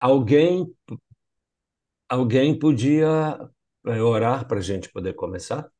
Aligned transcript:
Alguém, 0.00 0.74
alguém 2.08 2.58
podia 2.58 3.38
é, 3.86 4.02
orar 4.02 4.46
para 4.46 4.58
a 4.58 4.62
gente 4.62 4.90
poder 4.90 5.14
começar? 5.14 5.70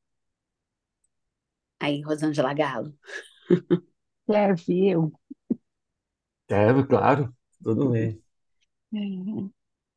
Aí, 1.79 2.01
Rosângela 2.03 2.55
Galo. 2.55 2.95
Serve 4.27 4.89
eu. 4.89 5.13
Deve, 6.49 6.87
claro, 6.87 7.35
tudo 7.63 7.91
bem. 7.91 8.23
É. 8.95 8.99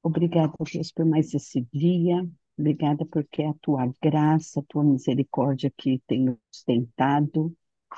Obrigada, 0.02 0.54
Deus, 0.72 0.92
por 0.92 1.06
mais 1.06 1.34
esse 1.34 1.62
dia. 1.74 2.28
Obrigada 2.58 3.06
porque 3.06 3.44
a 3.44 3.54
tua 3.62 3.92
graça, 4.02 4.60
a 4.60 4.64
tua 4.64 4.84
misericórdia 4.84 5.72
que 5.78 6.02
tem 6.08 6.26
nos 6.26 6.38
sustentado. 6.52 7.56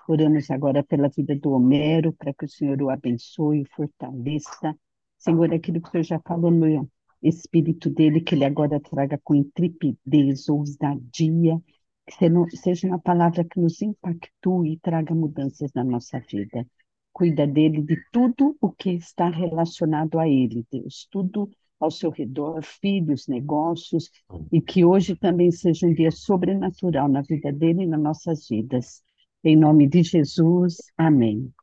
Oramos 0.08 0.50
agora 0.52 0.84
pela 0.84 1.10
vida 1.10 1.36
do 1.36 1.52
Homero, 1.52 2.14
para 2.14 2.34
que 2.34 2.46
o 2.46 2.50
Senhor 2.50 2.82
o 2.82 2.90
abençoe, 2.90 3.62
o 3.62 3.76
fortaleça. 3.76 4.76
Senhor, 5.22 5.54
aquilo 5.54 5.80
que 5.80 5.88
o 5.88 5.92
Senhor 5.92 6.04
já 6.04 6.20
falou 6.20 6.50
no 6.50 6.90
espírito 7.22 7.92
dele, 7.92 8.22
que 8.22 8.34
ele 8.34 8.44
agora 8.44 8.80
traga 8.80 9.20
com 9.24 9.36
intrepidez, 9.36 10.50
ousadia, 10.50 11.62
que 12.06 12.58
seja 12.58 12.88
uma 12.88 12.98
palavra 12.98 13.44
que 13.44 13.60
nos 13.60 13.80
impactue 13.84 14.74
e 14.74 14.80
traga 14.80 15.14
mudanças 15.14 15.72
na 15.74 15.84
nossa 15.84 16.20
vida. 16.20 16.68
Cuida 17.14 17.46
dele 17.46 17.84
de 17.84 17.98
tudo 18.12 18.58
o 18.60 18.72
que 18.72 18.92
está 18.94 19.30
relacionado 19.30 20.18
a 20.18 20.28
ele, 20.28 20.66
Deus, 20.72 21.08
tudo 21.12 21.48
ao 21.80 21.92
seu 21.92 22.10
redor, 22.10 22.64
filhos, 22.64 23.28
negócios, 23.28 24.10
e 24.52 24.60
que 24.60 24.84
hoje 24.84 25.16
também 25.16 25.52
seja 25.52 25.86
um 25.86 25.94
dia 25.94 26.10
sobrenatural 26.10 27.08
na 27.08 27.22
vida 27.22 27.52
dele 27.52 27.84
e 27.84 27.88
nas 27.88 28.02
nossas 28.02 28.48
vidas. 28.48 29.04
Em 29.44 29.56
nome 29.56 29.88
de 29.88 30.02
Jesus, 30.02 30.78
amém. 30.98 31.54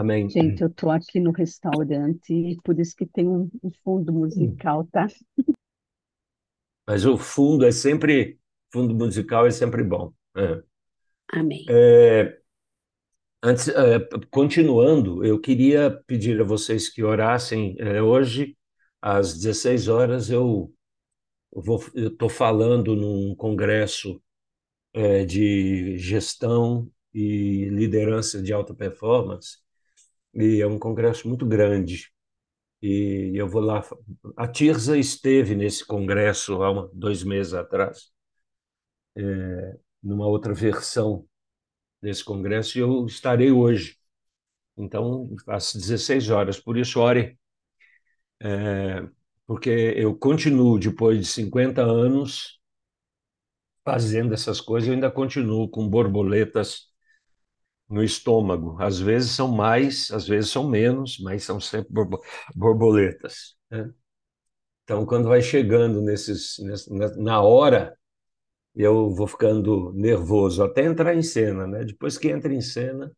Amém. 0.00 0.30
Gente, 0.30 0.62
eu 0.62 0.68
estou 0.68 0.90
aqui 0.90 1.20
no 1.20 1.30
restaurante 1.30 2.32
e 2.32 2.58
por 2.62 2.80
isso 2.80 2.96
que 2.96 3.04
tem 3.04 3.28
um, 3.28 3.50
um 3.62 3.70
fundo 3.84 4.10
musical, 4.10 4.88
tá? 4.90 5.06
Mas 6.88 7.04
o 7.04 7.18
fundo 7.18 7.66
é 7.66 7.70
sempre, 7.70 8.38
fundo 8.72 8.94
musical 8.94 9.46
é 9.46 9.50
sempre 9.50 9.84
bom. 9.84 10.10
É. 10.34 10.62
Amém. 11.30 11.66
É, 11.68 12.38
antes, 13.42 13.68
é, 13.68 13.98
continuando, 14.30 15.22
eu 15.22 15.38
queria 15.38 15.90
pedir 16.06 16.40
a 16.40 16.44
vocês 16.44 16.88
que 16.88 17.02
orassem. 17.02 17.76
É, 17.78 18.00
hoje, 18.00 18.56
às 19.02 19.34
16 19.34 19.88
horas, 19.88 20.30
eu 20.30 20.72
estou 21.94 22.30
falando 22.30 22.96
num 22.96 23.34
congresso 23.34 24.18
é, 24.94 25.26
de 25.26 25.98
gestão 25.98 26.90
e 27.12 27.66
liderança 27.66 28.42
de 28.42 28.50
alta 28.50 28.74
performance, 28.74 29.58
e 30.34 30.60
é 30.60 30.66
um 30.66 30.78
congresso 30.78 31.28
muito 31.28 31.46
grande. 31.46 32.10
E 32.82 33.32
eu 33.34 33.48
vou 33.48 33.62
lá. 33.62 33.82
A 34.36 34.48
Tirza 34.48 34.98
esteve 34.98 35.54
nesse 35.56 35.86
congresso 35.86 36.62
há 36.62 36.70
uma, 36.72 36.90
dois 36.94 37.22
meses 37.24 37.54
atrás, 37.54 38.12
é, 39.16 39.78
numa 40.02 40.26
outra 40.26 40.54
versão 40.54 41.26
desse 42.02 42.24
congresso, 42.24 42.78
e 42.78 42.82
eu 42.82 43.06
estarei 43.06 43.50
hoje. 43.52 43.98
Então, 44.76 45.30
às 45.48 45.74
16 45.74 46.30
horas. 46.30 46.60
Por 46.60 46.78
isso, 46.78 47.00
ore, 47.00 47.38
é, 48.40 49.08
porque 49.46 49.70
eu 49.96 50.16
continuo, 50.16 50.78
depois 50.78 51.18
de 51.18 51.26
50 51.26 51.82
anos, 51.82 52.60
fazendo 53.84 54.32
essas 54.34 54.60
coisas, 54.60 54.88
eu 54.88 54.94
ainda 54.94 55.10
continuo 55.10 55.68
com 55.68 55.88
borboletas 55.88 56.89
no 57.90 58.02
estômago. 58.04 58.76
Às 58.80 59.00
vezes 59.00 59.32
são 59.32 59.48
mais, 59.48 60.10
às 60.12 60.28
vezes 60.28 60.50
são 60.50 60.68
menos, 60.68 61.18
mas 61.20 61.44
são 61.44 61.60
sempre 61.60 61.92
borboletas. 62.54 63.56
Né? 63.70 63.92
Então, 64.84 65.06
quando 65.06 65.28
vai 65.28 65.42
chegando 65.42 66.00
nesses, 66.02 66.56
na 67.16 67.40
hora, 67.42 67.96
eu 68.74 69.10
vou 69.14 69.26
ficando 69.26 69.92
nervoso 69.94 70.62
até 70.62 70.84
entrar 70.84 71.14
em 71.14 71.22
cena, 71.22 71.66
né? 71.66 71.84
Depois 71.84 72.18
que 72.18 72.28
entra 72.28 72.52
em 72.54 72.60
cena, 72.60 73.12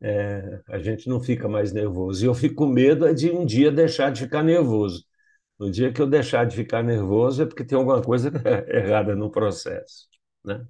é, 0.00 0.60
a 0.68 0.78
gente 0.78 1.08
não 1.08 1.20
fica 1.20 1.48
mais 1.48 1.72
nervoso. 1.72 2.24
E 2.24 2.28
eu 2.28 2.34
fico 2.34 2.56
com 2.56 2.66
medo 2.66 3.06
é 3.06 3.14
de 3.14 3.30
um 3.30 3.46
dia 3.46 3.72
deixar 3.72 4.10
de 4.12 4.22
ficar 4.22 4.42
nervoso. 4.42 5.04
No 5.58 5.70
dia 5.70 5.92
que 5.92 6.02
eu 6.02 6.06
deixar 6.08 6.46
de 6.46 6.56
ficar 6.56 6.82
nervoso 6.84 7.42
é 7.42 7.46
porque 7.46 7.64
tem 7.64 7.78
alguma 7.78 8.02
coisa 8.02 8.30
errada 8.68 9.16
no 9.16 9.30
processo, 9.30 10.08
né? 10.44 10.66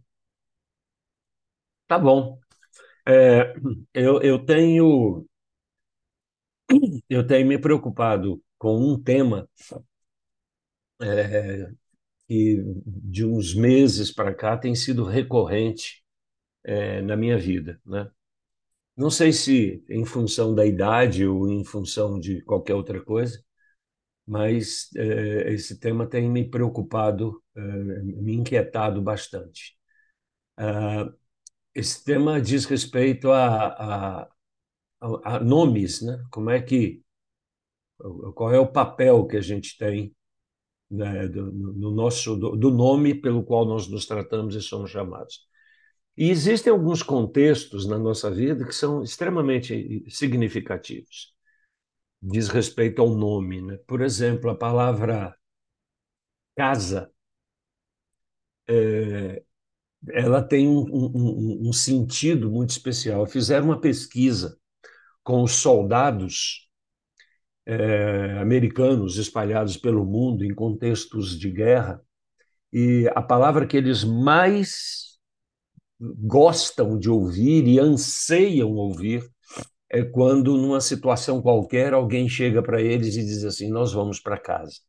Tá 1.87 1.99
bom. 1.99 2.41
É, 3.07 3.55
eu, 3.95 4.21
eu 4.23 4.45
tenho 4.45 5.27
eu 7.09 7.27
tenho 7.27 7.47
me 7.47 7.59
preocupado 7.59 8.41
com 8.59 8.77
um 8.79 9.01
tema 9.01 9.49
é, 11.01 11.71
que 12.29 12.63
de 12.87 13.25
uns 13.27 13.55
meses 13.55 14.13
para 14.13 14.35
cá 14.35 14.57
tem 14.57 14.75
sido 14.75 15.05
recorrente 15.05 16.05
é, 16.65 17.03
na 17.03 17.17
minha 17.17 17.39
vida, 17.39 17.81
né? 17.87 18.11
Não 18.97 19.11
sei 19.11 19.33
se 19.33 19.85
em 19.91 20.05
função 20.07 20.55
da 20.55 20.67
idade 20.67 21.27
ou 21.27 21.51
em 21.51 21.65
função 21.65 22.21
de 22.21 22.43
qualquer 22.45 22.75
outra 22.75 23.03
coisa, 23.05 23.43
mas 24.27 24.91
é, 24.97 25.53
esse 25.55 25.79
tema 25.81 26.07
tem 26.09 26.31
me 26.31 26.49
preocupado, 26.49 27.43
é, 27.57 27.61
me 27.63 28.35
inquietado 28.35 29.03
bastante. 29.03 29.77
Ah, 30.57 31.11
esse 31.75 32.05
tema 32.05 32.41
diz 32.41 32.65
respeito 32.65 33.31
a, 33.31 33.67
a, 33.67 34.29
a, 35.25 35.41
nomes, 35.41 36.03
né? 36.03 36.23
Como 36.31 36.51
é 36.51 36.61
que 36.61 37.03
qual 38.35 38.53
é 38.53 38.59
o 38.59 38.71
papel 38.71 39.27
que 39.27 39.37
a 39.37 39.41
gente 39.41 39.77
tem 39.79 40.15
né, 40.91 41.27
do, 41.29 41.51
no 41.53 41.91
nosso 41.91 42.37
do, 42.37 42.57
do, 42.57 42.71
nome 42.71 43.15
pelo 43.15 43.45
qual 43.45 43.65
nós 43.65 43.89
nos 43.89 44.07
tratamos 44.07 44.55
e 44.55 44.61
somos 44.61 44.91
chamados. 44.91 45.47
E 46.17 46.31
existem 46.31 46.73
alguns 46.73 47.03
contextos 47.03 47.87
na 47.87 47.99
nossa 47.99 48.31
vida 48.31 48.67
que 48.67 48.75
são 48.75 49.03
extremamente 49.03 50.05
significativos. 50.11 51.35
Diz 52.21 52.49
respeito 52.49 53.01
ao 53.01 53.11
nome, 53.11 53.63
né? 53.63 53.79
Por 53.87 54.03
exemplo, 54.03 54.51
a 54.51 54.55
palavra 54.55 55.35
casa 56.55 57.11
é, 58.69 59.43
ela 60.11 60.43
tem 60.43 60.69
um, 60.69 60.85
um, 60.91 61.69
um 61.69 61.73
sentido 61.73 62.51
muito 62.51 62.71
especial. 62.71 63.27
Fizeram 63.27 63.67
uma 63.67 63.81
pesquisa 63.81 64.57
com 65.23 65.43
os 65.43 65.53
soldados 65.53 66.69
é, 67.65 68.39
americanos 68.39 69.17
espalhados 69.17 69.77
pelo 69.77 70.05
mundo 70.05 70.45
em 70.45 70.55
contextos 70.55 71.39
de 71.39 71.51
guerra, 71.51 72.03
e 72.73 73.09
a 73.15 73.23
palavra 73.23 73.67
que 73.67 73.77
eles 73.77 74.03
mais 74.03 75.19
gostam 76.01 76.99
de 76.99 77.09
ouvir 77.09 77.67
e 77.69 77.79
anseiam 77.79 78.71
ouvir 78.73 79.23
é 79.91 80.03
quando, 80.03 80.57
numa 80.57 80.81
situação 80.81 81.43
qualquer, 81.43 81.93
alguém 81.93 82.29
chega 82.29 82.63
para 82.63 82.81
eles 82.81 83.15
e 83.15 83.25
diz 83.25 83.45
assim: 83.45 83.71
Nós 83.71 83.93
vamos 83.93 84.19
para 84.19 84.39
casa. 84.39 84.81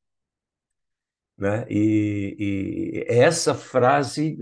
Né? 1.38 1.66
E, 1.70 2.36
e 2.40 3.06
essa 3.08 3.54
frase 3.54 4.38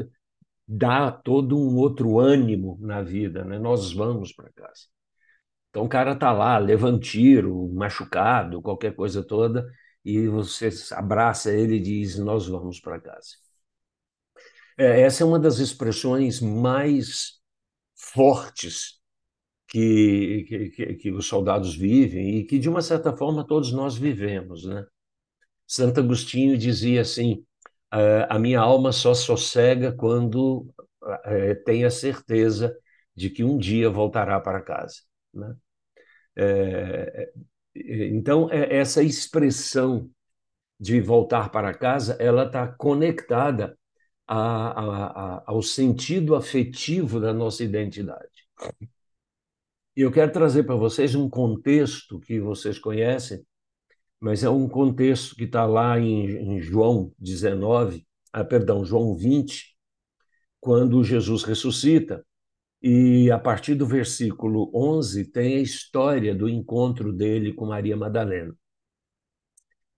dá 0.73 1.11
todo 1.11 1.57
um 1.57 1.75
outro 1.75 2.17
ânimo 2.17 2.77
na 2.79 3.01
vida, 3.01 3.43
né? 3.43 3.59
Nós 3.59 3.91
vamos 3.91 4.31
para 4.31 4.49
casa. 4.53 4.87
Então 5.69 5.83
o 5.85 5.89
cara 5.89 6.15
tá 6.15 6.31
lá, 6.31 6.57
levantiro, 6.57 7.67
machucado, 7.73 8.61
qualquer 8.61 8.95
coisa 8.95 9.23
toda, 9.23 9.69
e 10.03 10.27
você 10.27 10.69
abraça 10.93 11.51
ele 11.51 11.75
e 11.75 11.79
diz: 11.81 12.17
Nós 12.17 12.47
vamos 12.47 12.79
para 12.79 13.01
casa. 13.01 13.35
É, 14.77 15.01
essa 15.01 15.23
é 15.23 15.25
uma 15.25 15.39
das 15.39 15.59
expressões 15.59 16.39
mais 16.39 17.39
fortes 17.95 18.99
que, 19.67 20.45
que, 20.75 20.95
que, 20.95 21.11
os 21.11 21.27
soldados 21.27 21.75
vivem 21.75 22.37
e 22.39 22.45
que, 22.45 22.57
de 22.59 22.69
uma 22.69 22.81
certa 22.81 23.15
forma, 23.15 23.45
todos 23.45 23.71
nós 23.73 23.97
vivemos. 23.97 24.65
Né? 24.65 24.85
Santo 25.67 25.99
Agostinho 25.99 26.57
dizia 26.57 27.01
assim: 27.01 27.45
a 28.29 28.39
minha 28.39 28.59
alma 28.59 28.91
só 28.91 29.13
sossega 29.13 29.91
quando 29.91 30.67
é, 31.25 31.55
tem 31.55 31.83
a 31.83 31.89
certeza 31.89 32.75
de 33.15 33.29
que 33.29 33.43
um 33.43 33.57
dia 33.57 33.89
voltará 33.89 34.39
para 34.39 34.61
casa. 34.61 35.01
Né? 35.33 35.55
É, 36.35 37.31
então, 37.75 38.49
é, 38.51 38.77
essa 38.77 39.03
expressão 39.03 40.09
de 40.79 40.99
voltar 40.99 41.49
para 41.49 41.73
casa, 41.73 42.17
ela 42.19 42.45
está 42.45 42.67
conectada 42.67 43.77
a, 44.27 44.37
a, 44.37 45.35
a, 45.37 45.43
ao 45.45 45.61
sentido 45.61 46.35
afetivo 46.35 47.19
da 47.19 47.33
nossa 47.33 47.63
identidade. 47.63 48.29
E 49.95 50.01
eu 50.01 50.11
quero 50.11 50.31
trazer 50.31 50.63
para 50.63 50.75
vocês 50.75 51.15
um 51.15 51.29
contexto 51.29 52.19
que 52.19 52.39
vocês 52.39 52.79
conhecem, 52.79 53.45
mas 54.21 54.43
é 54.43 54.49
um 54.49 54.69
contexto 54.69 55.35
que 55.35 55.45
está 55.45 55.65
lá 55.65 55.99
em, 55.99 56.27
em, 56.55 56.61
João 56.61 57.11
19, 57.17 58.05
ah, 58.31 58.45
perdão, 58.45 58.85
João 58.85 59.15
20, 59.15 59.75
quando 60.59 61.03
Jesus 61.03 61.43
ressuscita 61.43 62.23
e 62.81 63.31
a 63.31 63.39
partir 63.39 63.73
do 63.73 63.85
versículo 63.85 64.71
11 64.75 65.25
tem 65.31 65.55
a 65.55 65.61
história 65.61 66.35
do 66.35 66.47
encontro 66.47 67.11
dele 67.11 67.51
com 67.51 67.65
Maria 67.65 67.97
Madalena. 67.97 68.55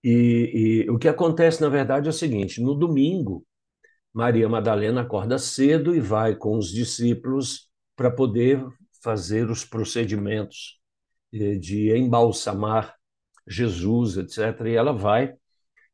E, 0.02 0.86
e, 0.86 0.90
o 0.90 0.98
que 0.98 1.08
acontece, 1.08 1.62
na 1.62 1.70
verdade, 1.70 2.08
é 2.08 2.10
o 2.10 2.14
seguinte: 2.14 2.62
no 2.62 2.76
domingo, 2.76 3.46
Maria 4.14 4.48
Madalena 4.48 5.02
acorda 5.02 5.38
cedo 5.38 5.94
e 5.96 6.00
vai 6.00 6.36
com 6.36 6.58
os 6.58 6.70
discípulos 6.72 7.70
para 7.96 8.12
poder 8.12 8.66
fazer 9.02 9.50
os 9.50 9.66
procedimentos 9.66 10.80
eh, 11.34 11.56
de 11.56 11.96
embalsamar 11.96 12.96
Jesus, 13.48 14.18
etc. 14.18 14.68
E 14.68 14.76
ela 14.76 14.94
vai, 14.94 15.34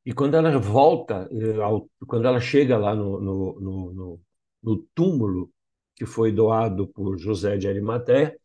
e 0.06 0.14
quando 0.14 0.36
ela 0.36 0.58
volta, 0.60 1.28
eh, 1.32 2.06
quando 2.08 2.28
ela 2.28 2.40
chega 2.40 2.78
lá 2.78 2.96
no, 2.96 3.20
no, 3.20 3.60
no, 3.60 4.22
no 4.64 4.78
túmulo 4.96 5.52
que 5.96 6.06
foi 6.06 6.32
doado 6.32 6.88
por 6.88 7.18
José 7.18 7.58
de 7.58 7.68
Arimaté, 7.68 8.38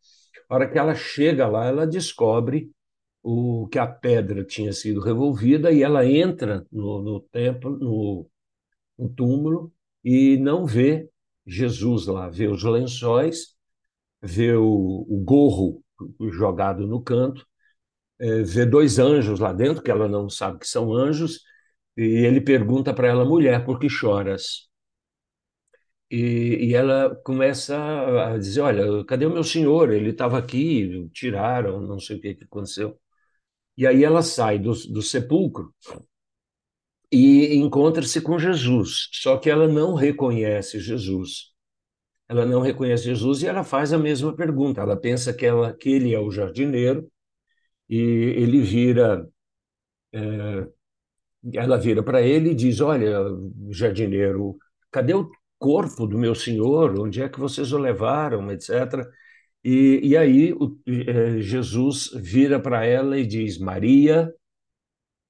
a 0.49 0.55
hora 0.55 0.69
que 0.69 0.77
ela 0.77 0.93
chega 0.95 1.47
lá, 1.47 1.65
ela 1.65 1.87
descobre 1.87 2.71
o 3.23 3.67
que 3.67 3.79
a 3.79 3.87
pedra 3.87 4.43
tinha 4.43 4.71
sido 4.73 5.01
revolvida 5.01 5.71
e 5.71 5.81
ela 5.81 6.05
entra 6.05 6.65
no, 6.71 7.01
no 7.01 7.19
templo, 7.19 7.77
no, 7.79 8.27
no 8.97 9.09
túmulo 9.09 9.73
e 10.03 10.37
não 10.37 10.65
vê 10.65 11.09
Jesus 11.47 12.05
lá, 12.05 12.29
vê 12.29 12.47
os 12.47 12.63
lençóis, 12.63 13.55
vê 14.21 14.53
o, 14.53 15.05
o 15.09 15.23
gorro 15.23 15.83
jogado 16.31 16.85
no 16.85 17.01
canto, 17.01 17.45
é, 18.19 18.41
vê 18.43 18.65
dois 18.65 18.99
anjos 18.99 19.39
lá 19.39 19.53
dentro, 19.53 19.83
que 19.83 19.91
ela 19.91 20.07
não 20.07 20.29
sabe 20.29 20.59
que 20.59 20.67
são 20.67 20.93
anjos, 20.93 21.41
e 21.97 22.03
ele 22.03 22.41
pergunta 22.41 22.93
para 22.93 23.07
ela, 23.07 23.25
mulher, 23.25 23.65
por 23.65 23.79
que 23.79 23.89
choras? 23.89 24.69
E, 26.09 26.69
e, 26.69 26.75
ela 26.75 27.15
começa 27.23 27.75
a 28.33 28.37
dizer: 28.37 28.61
Olha, 28.61 29.03
cadê 29.05 29.25
o 29.25 29.31
meu 29.31 29.43
senhor? 29.43 29.91
Ele 29.91 30.11
estava 30.11 30.37
aqui, 30.37 31.09
tiraram, 31.13 31.81
não 31.81 31.99
sei 31.99 32.17
o 32.17 32.21
que, 32.21 32.35
que 32.35 32.43
aconteceu. 32.45 32.99
E 33.77 33.87
aí 33.87 34.03
ela 34.03 34.21
sai 34.23 34.59
do, 34.59 34.73
do 34.73 35.01
sepulcro 35.01 35.73
e 37.11 37.55
encontra-se 37.55 38.21
com 38.21 38.37
Jesus, 38.39 39.09
só 39.13 39.37
que 39.37 39.49
ela 39.49 39.67
não 39.67 39.93
reconhece 39.95 40.79
Jesus. 40.79 41.53
Ela 42.27 42.45
não 42.45 42.61
reconhece 42.61 43.05
Jesus 43.05 43.43
e 43.43 43.47
ela 43.47 43.63
faz 43.63 43.93
a 43.93 43.97
mesma 43.99 44.35
pergunta. 44.35 44.81
Ela 44.81 44.97
pensa 44.97 45.33
que, 45.33 45.45
ela, 45.45 45.73
que 45.73 45.89
ele 45.89 46.13
é 46.13 46.19
o 46.19 46.31
jardineiro 46.31 47.09
e 47.89 47.97
ele 47.97 48.61
vira. 48.61 49.27
É, 50.13 50.67
ela 51.53 51.77
vira 51.77 52.03
para 52.03 52.21
ele 52.21 52.51
e 52.51 52.55
diz: 52.55 52.81
Olha, 52.81 53.19
jardineiro, 53.69 54.57
cadê 54.91 55.13
o 55.13 55.29
corpo 55.59 56.07
do 56.07 56.17
meu 56.17 56.35
senhor, 56.35 56.99
onde 56.99 57.21
é 57.21 57.29
que 57.29 57.39
vocês 57.39 57.71
o 57.71 57.77
levaram, 57.77 58.51
etc. 58.51 59.07
E, 59.63 59.99
e 60.03 60.17
aí 60.17 60.53
o, 60.53 60.77
é, 60.87 61.41
Jesus 61.41 62.11
vira 62.15 62.59
para 62.59 62.85
ela 62.85 63.17
e 63.17 63.25
diz, 63.25 63.57
Maria, 63.57 64.31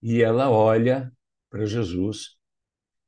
e 0.02 0.22
ela 0.22 0.50
olha 0.52 1.12
para 1.50 1.66
Jesus 1.66 2.38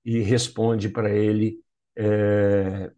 e 0.06 0.20
responde 0.22 0.90
para 0.90 1.14
ele, 1.14 1.60
é, 1.98 2.92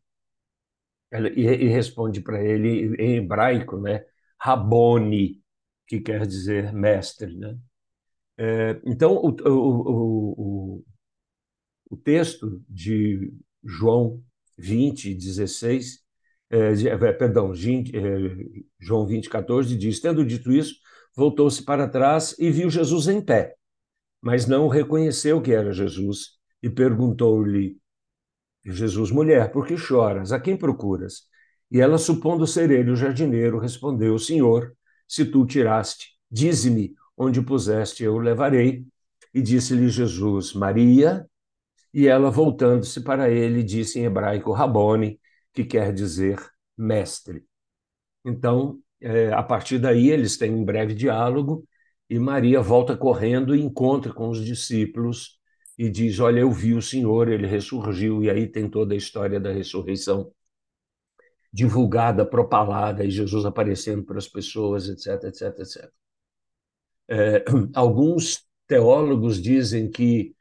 ela, 1.12 1.30
e, 1.30 1.42
e 1.42 1.68
responde 1.68 2.22
para 2.22 2.44
ele 2.44 2.96
em 3.02 3.18
hebraico, 3.18 3.78
né? 3.80 4.06
Raboni, 4.40 5.42
que 5.90 6.00
quer 6.00 6.28
dizer 6.28 6.72
mestre, 6.72 7.36
né? 7.36 7.58
É, 8.38 8.80
então, 8.86 9.16
o, 9.16 9.36
o, 9.50 10.78
o, 10.78 10.84
o 11.90 11.98
texto 11.98 12.64
de 12.70 13.34
João 13.64 14.24
20, 14.58 15.16
16, 15.16 16.00
é, 16.52 16.58
é, 16.88 17.14
perdão, 17.14 17.52
20, 17.52 17.98
é, 17.98 18.02
João 18.80 19.08
20, 19.08 19.30
14 19.30 19.76
diz: 19.76 20.00
Tendo 20.00 20.24
dito 20.24 20.52
isso, 20.52 20.76
voltou-se 21.16 21.66
para 21.66 21.90
trás 21.90 22.36
e 22.38 22.52
viu 22.52 22.70
Jesus 22.70 23.08
em 23.08 23.20
pé, 23.20 23.56
mas 24.22 24.46
não 24.46 24.68
reconheceu 24.68 25.42
que 25.42 25.52
era 25.52 25.74
Jesus 25.74 26.38
e 26.62 26.70
perguntou-lhe: 26.70 27.78
Jesus, 28.64 29.10
mulher, 29.10 29.52
por 29.52 29.66
que 29.66 29.76
choras? 29.76 30.32
A 30.32 30.40
quem 30.40 30.56
procuras? 30.56 31.24
E 31.72 31.82
ela, 31.82 31.98
supondo 31.98 32.46
ser 32.46 32.70
ele 32.70 32.92
o 32.92 32.96
jardineiro, 32.96 33.58
respondeu: 33.60 34.18
Senhor, 34.20 34.76
se 35.10 35.26
tu 35.26 35.44
tiraste, 35.46 36.16
dize-me 36.32 36.94
onde 37.18 37.42
puseste, 37.42 38.04
eu 38.04 38.20
levarei. 38.20 38.86
E 39.34 39.42
disse-lhe 39.42 39.90
Jesus: 39.90 40.54
Maria. 40.54 41.28
E 41.92 42.08
ela, 42.08 42.30
voltando-se 42.30 43.02
para 43.02 43.30
ele, 43.32 43.64
disse 43.64 44.00
em 44.00 44.06
hebraico 44.06 44.52
Rabone, 44.52 45.20
que 45.52 45.66
quer 45.66 45.92
dizer 45.92 46.40
mestre. 46.78 47.44
Então, 48.24 48.80
é, 49.02 49.34
a 49.34 49.42
partir 49.42 49.80
daí, 49.80 50.10
eles 50.10 50.38
têm 50.38 50.54
um 50.54 50.64
breve 50.64 50.94
diálogo 50.94 51.66
e 52.08 52.20
Maria 52.20 52.62
volta 52.62 52.96
correndo 52.96 53.56
e 53.56 53.62
encontra 53.62 54.14
com 54.14 54.30
os 54.30 54.46
discípulos 54.46 55.40
e 55.78 55.90
diz: 55.90 56.20
Olha, 56.20 56.42
eu 56.42 56.52
vi 56.52 56.76
o 56.76 56.82
Senhor, 56.82 57.28
ele 57.28 57.48
ressurgiu. 57.48 58.24
E 58.24 58.30
aí 58.30 58.48
tem 58.48 58.70
toda 58.70 58.94
a 58.94 58.98
história 58.98 59.40
da 59.40 59.52
ressurreição 59.52 60.32
divulgada, 61.52 62.26
propalada, 62.26 63.04
e 63.04 63.12
Jesus 63.12 63.46
aparecendo 63.46 64.04
para 64.04 64.18
as 64.18 64.28
pessoas, 64.28 64.88
etc, 64.88 65.24
etc, 65.24 65.60
etc. 65.60 65.92
É, 67.08 67.44
alguns 67.74 68.46
teólogos 68.68 69.42
dizem 69.42 69.90
que 69.90 70.36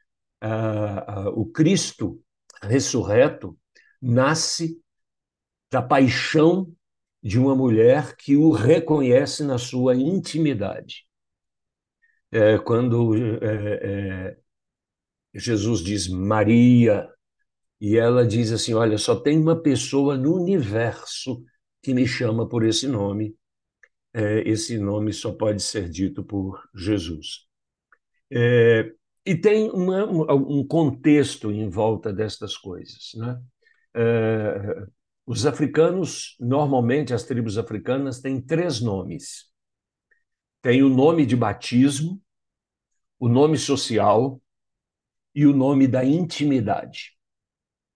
o 1.35 1.45
Cristo 1.47 2.23
ressurreto 2.61 3.57
nasce 4.01 4.81
da 5.69 5.81
paixão 5.81 6.73
de 7.21 7.37
uma 7.37 7.55
mulher 7.55 8.15
que 8.15 8.35
o 8.35 8.51
reconhece 8.51 9.43
na 9.43 9.57
sua 9.57 9.95
intimidade. 9.95 11.05
É, 12.31 12.57
quando 12.59 13.15
é, 13.15 14.29
é, 14.31 14.37
Jesus 15.33 15.81
diz 15.81 16.07
Maria, 16.07 17.09
e 17.79 17.97
ela 17.97 18.25
diz 18.25 18.51
assim: 18.51 18.73
Olha, 18.73 18.97
só 18.97 19.15
tem 19.15 19.39
uma 19.39 19.61
pessoa 19.61 20.17
no 20.17 20.35
universo 20.35 21.43
que 21.81 21.93
me 21.93 22.07
chama 22.07 22.47
por 22.47 22.65
esse 22.65 22.87
nome, 22.87 23.35
é, 24.13 24.41
esse 24.47 24.77
nome 24.77 25.13
só 25.13 25.31
pode 25.31 25.61
ser 25.61 25.89
dito 25.89 26.23
por 26.23 26.61
Jesus. 26.75 27.47
É, 28.31 28.91
e 29.25 29.35
tem 29.35 29.69
uma, 29.69 30.05
um 30.33 30.65
contexto 30.65 31.51
em 31.51 31.69
volta 31.69 32.11
destas 32.11 32.57
coisas. 32.57 33.11
Né? 33.15 33.41
É, 33.95 34.85
os 35.25 35.45
africanos, 35.45 36.35
normalmente 36.39 37.13
as 37.13 37.23
tribos 37.23 37.57
africanas, 37.57 38.19
têm 38.19 38.41
três 38.41 38.81
nomes. 38.81 39.45
Tem 40.61 40.83
o 40.83 40.89
nome 40.89 41.25
de 41.25 41.35
batismo, 41.35 42.21
o 43.19 43.29
nome 43.29 43.57
social 43.57 44.41
e 45.33 45.45
o 45.45 45.53
nome 45.53 45.87
da 45.87 46.03
intimidade. 46.03 47.18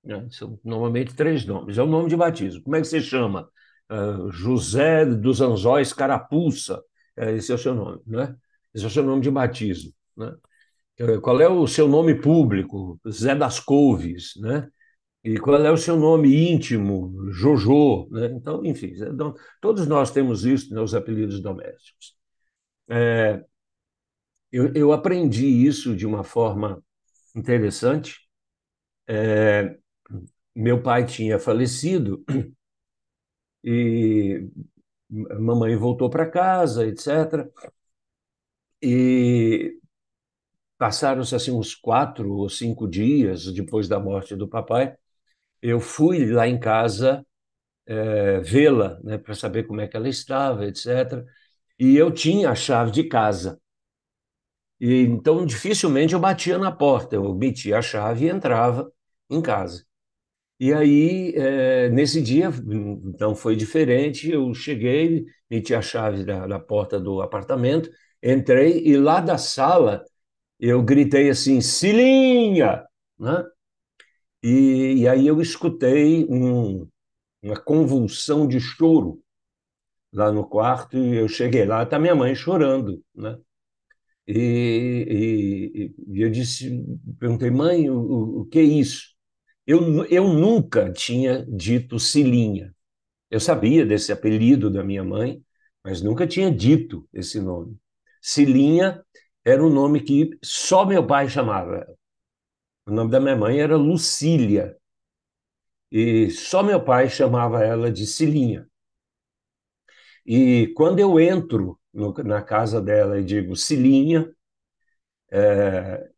Né? 0.04 0.28
São 0.32 0.60
normalmente 0.64 1.16
três 1.16 1.46
nomes. 1.46 1.78
É 1.78 1.84
o 1.84 1.88
nome 1.88 2.10
de 2.10 2.16
batismo. 2.16 2.64
Como 2.64 2.76
é 2.76 2.82
que 2.82 2.88
você 2.88 3.02
chama? 3.02 3.50
Uh, 3.90 4.32
José 4.32 5.06
dos 5.06 5.42
Anzóis 5.42 5.94
Carapuça. 5.94 6.82
É, 7.16 7.32
esse 7.34 7.52
é 7.52 7.56
o 7.56 7.58
seu 7.58 7.76
nome, 7.76 8.02
né? 8.08 8.36
Esse 8.74 8.84
é 8.86 8.88
o 8.88 8.92
seu 8.92 9.04
nome 9.04 9.22
de 9.22 9.30
batismo. 9.30 9.94
Né? 10.18 10.36
Qual 11.22 11.40
é 11.42 11.48
o 11.48 11.68
seu 11.68 11.88
nome 11.88 12.16
público? 12.16 13.00
Zé 13.10 13.36
das 13.36 13.60
Couves, 13.60 14.34
né? 14.38 14.70
E 15.24 15.38
qual 15.40 15.64
é 15.66 15.72
o 15.72 15.78
seu 15.78 15.96
nome 15.98 16.52
íntimo? 16.52 17.32
Jojo, 17.32 18.10
né? 18.12 18.28
Então, 18.34 18.66
enfim, 18.66 18.94
então, 18.98 19.34
todos 19.62 19.88
nós 19.88 20.12
temos 20.12 20.46
isso 20.46 20.74
nos 20.74 20.94
apelidos 20.94 21.42
domésticos. 21.42 22.16
É, 22.90 23.44
eu, 24.52 24.72
eu, 24.76 24.92
aprendi 24.94 25.48
isso 25.48 25.96
de 25.96 26.06
uma 26.06 26.24
forma 26.24 26.84
interessante. 27.36 28.20
É, 29.08 29.78
meu 30.56 30.82
pai 30.82 31.06
tinha 31.06 31.40
falecido 31.40 32.24
e 33.64 34.48
mamãe 35.10 35.76
voltou 35.76 36.10
para 36.10 36.30
casa, 36.30 36.86
etc. 36.88 37.52
E 38.82 39.80
passaram-se 40.78 41.36
assim 41.36 41.52
uns 41.52 41.76
quatro 41.76 42.32
ou 42.34 42.50
cinco 42.50 42.88
dias 42.88 43.52
depois 43.54 43.88
da 43.88 44.00
morte 44.00 44.36
do 44.36 44.48
papai. 44.48 44.96
Eu 45.62 45.80
fui 45.80 46.26
lá 46.32 46.48
em 46.48 46.60
casa 46.60 47.26
é, 48.06 48.40
vê-la, 48.42 49.00
né, 49.04 49.18
para 49.18 49.36
saber 49.36 49.64
como 49.66 49.82
é 49.82 49.88
que 49.88 49.96
ela 49.98 50.10
estava, 50.10 50.66
etc. 50.66 51.26
E 51.80 51.96
eu 51.98 52.12
tinha 52.12 52.50
a 52.52 52.56
chave 52.56 52.92
de 52.92 53.04
casa. 53.06 53.60
E 54.80 55.02
então 55.02 55.46
dificilmente 55.46 56.14
eu 56.14 56.20
batia 56.20 56.58
na 56.60 56.72
porta, 56.72 57.16
eu 57.16 57.34
metia 57.34 57.78
a 57.80 57.82
chave 57.82 58.26
e 58.26 58.30
entrava 58.30 58.92
em 59.30 59.42
casa. 59.42 59.86
E 60.64 60.74
aí, 60.74 61.34
é, 61.36 61.90
nesse 61.90 62.22
dia, 62.22 62.50
não 63.20 63.36
foi 63.36 63.54
diferente, 63.54 64.30
eu 64.32 64.54
cheguei, 64.54 65.26
meti 65.50 65.74
a 65.76 65.82
chave 65.82 66.24
da, 66.24 66.48
da 66.48 66.58
porta 66.58 66.98
do 66.98 67.22
apartamento, 67.22 67.90
entrei 68.24 68.82
e 68.86 68.96
lá 68.96 69.20
da 69.20 69.38
sala 69.38 70.06
eu 70.60 70.84
gritei 70.84 71.30
assim, 71.30 71.62
Cilinha! 71.62 72.86
Né? 73.20 73.46
E, 74.44 75.02
e 75.04 75.08
aí 75.08 75.28
eu 75.28 75.42
escutei 75.42 76.26
um, 76.30 76.88
uma 77.44 77.58
convulsão 77.60 78.48
de 78.48 78.60
choro 78.60 79.22
lá 80.14 80.32
no 80.32 80.48
quarto 80.48 80.98
e 80.98 81.16
eu 81.18 81.28
cheguei 81.30 81.66
lá, 81.66 81.84
está 81.84 82.00
minha 82.00 82.16
mãe 82.16 82.36
chorando, 82.36 83.04
né? 83.16 83.38
E, 84.28 85.94
e, 86.08 86.18
e 86.20 86.22
eu 86.24 86.32
disse, 86.32 86.72
perguntei, 87.20 87.52
mãe, 87.52 87.90
o, 87.90 88.42
o 88.42 88.46
que 88.48 88.60
é 88.60 88.64
isso? 88.64 89.13
Eu, 89.66 90.06
eu 90.06 90.28
nunca 90.28 90.92
tinha 90.92 91.46
dito 91.46 92.00
Cilinha. 92.00 92.76
Eu 93.32 93.40
sabia 93.40 93.86
desse 93.86 94.12
apelido 94.12 94.70
da 94.72 94.84
minha 94.84 95.04
mãe, 95.04 95.44
mas 95.84 96.02
nunca 96.02 96.28
tinha 96.28 96.52
dito 96.52 97.08
esse 97.14 97.40
nome. 97.42 97.78
Cilinha 98.22 99.04
era 99.46 99.64
um 99.64 99.70
nome 99.70 100.02
que 100.02 100.32
só 100.44 100.86
meu 100.86 101.06
pai 101.06 101.30
chamava. 101.30 101.88
O 102.86 102.92
nome 102.92 103.12
da 103.12 103.20
minha 103.20 103.36
mãe 103.36 103.60
era 103.60 103.76
Lucília. 103.78 104.78
E 105.92 106.30
só 106.30 106.62
meu 106.62 106.84
pai 106.84 107.10
chamava 107.10 107.64
ela 107.64 107.90
de 107.90 108.06
Cilinha. 108.06 108.68
E 110.26 110.74
quando 110.76 111.00
eu 111.00 111.20
entro 111.20 111.80
no, 111.94 112.14
na 112.24 112.42
casa 112.42 112.82
dela 112.82 113.20
e 113.20 113.24
digo 113.24 113.56
Cilinha, 113.56 114.34
é, 115.32 116.10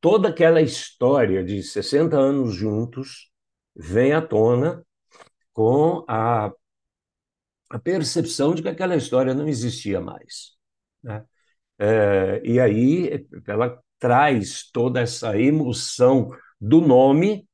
toda 0.00 0.28
aquela 0.28 0.60
história 0.60 1.44
de 1.44 1.62
60 1.62 2.16
anos 2.16 2.54
juntos 2.54 3.30
vem 3.74 4.12
à 4.12 4.20
tona 4.20 4.84
com 5.52 6.04
a, 6.08 6.52
a 7.70 7.78
percepção 7.78 8.54
de 8.54 8.62
que 8.62 8.68
aquela 8.68 8.96
história 8.96 9.34
não 9.34 9.48
existia 9.48 10.00
mais. 10.00 10.52
Né? 11.02 11.24
É, 11.78 12.40
e 12.44 12.60
aí 12.60 13.26
ela 13.46 13.80
traz 13.98 14.70
toda 14.70 15.00
essa 15.00 15.38
emoção 15.38 16.30
do 16.60 16.80
nome 16.80 17.48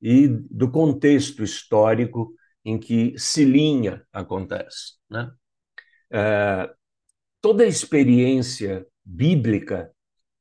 e 0.00 0.28
do 0.28 0.70
contexto 0.70 1.42
histórico 1.42 2.34
em 2.64 2.78
que 2.78 3.14
Cilinha 3.18 4.06
acontece. 4.12 4.94
Né? 5.10 5.30
É, 6.10 6.70
toda 7.40 7.64
a 7.64 7.66
experiência 7.66 8.86
bíblica 9.04 9.92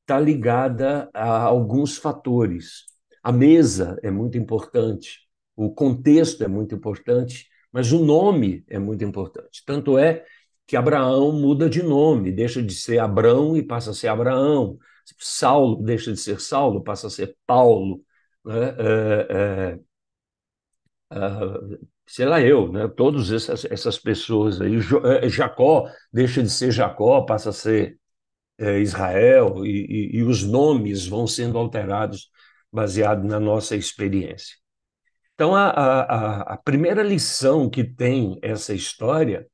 está 0.08 0.18
ligada 0.18 1.10
a 1.14 1.42
alguns 1.42 1.98
fatores. 1.98 2.86
A 3.22 3.30
mesa 3.30 4.00
é 4.02 4.10
muito 4.10 4.38
importante, 4.38 5.28
o 5.54 5.70
contexto 5.70 6.42
é 6.46 6.48
muito 6.48 6.74
importante, 6.74 7.50
mas 7.74 7.92
o 7.92 8.00
nome 8.06 8.64
é 8.70 8.80
muito 8.80 9.04
importante. 9.04 9.64
Tanto 9.66 9.98
é 9.98 10.24
que 10.66 10.78
Abraão 10.78 11.34
muda 11.34 11.70
de 11.70 11.84
nome, 11.84 12.32
deixa 12.32 12.64
de 12.64 12.74
ser 12.74 13.00
Abrão 13.00 13.58
e 13.58 13.64
passa 13.64 13.92
a 13.92 13.94
ser 13.94 14.08
Abraão. 14.08 14.78
Saulo 15.20 15.84
deixa 15.84 16.12
de 16.14 16.20
ser 16.20 16.40
Saulo, 16.40 16.84
passa 16.84 17.08
a 17.08 17.10
ser 17.10 17.36
Paulo. 17.46 18.02
Né? 18.46 18.76
É, 18.80 19.80
é, 21.12 21.18
é, 21.18 21.80
sei 22.06 22.26
lá 22.26 22.42
eu, 22.42 22.72
né? 22.72 22.88
todas 22.88 23.32
essas, 23.32 23.66
essas 23.66 24.00
pessoas 24.00 24.62
aí. 24.62 24.76
É, 25.22 25.28
Jacó 25.30 25.90
deixa 26.14 26.42
de 26.42 26.50
ser 26.50 26.72
Jacó, 26.72 27.22
passa 27.22 27.50
a 27.50 27.54
ser 27.54 28.00
é, 28.58 28.80
Israel, 28.80 29.66
e, 29.66 29.86
e, 29.86 30.18
e, 30.18 30.24
os 30.24 30.44
nomes 30.44 31.06
vão 31.06 31.28
sendo 31.28 31.58
alterados 31.58 32.30
baseado 32.72 33.24
na 33.24 33.40
nossa 33.40 33.76
experiência. 33.76 34.56
Então, 35.36 35.56
a, 35.56 35.70
a, 35.70 36.42
a 36.54 36.58
primeira 36.58 37.04
lição 37.04 37.70
que 37.70 37.84
tem 37.84 38.40
essa 38.42 38.74
história 38.74 39.48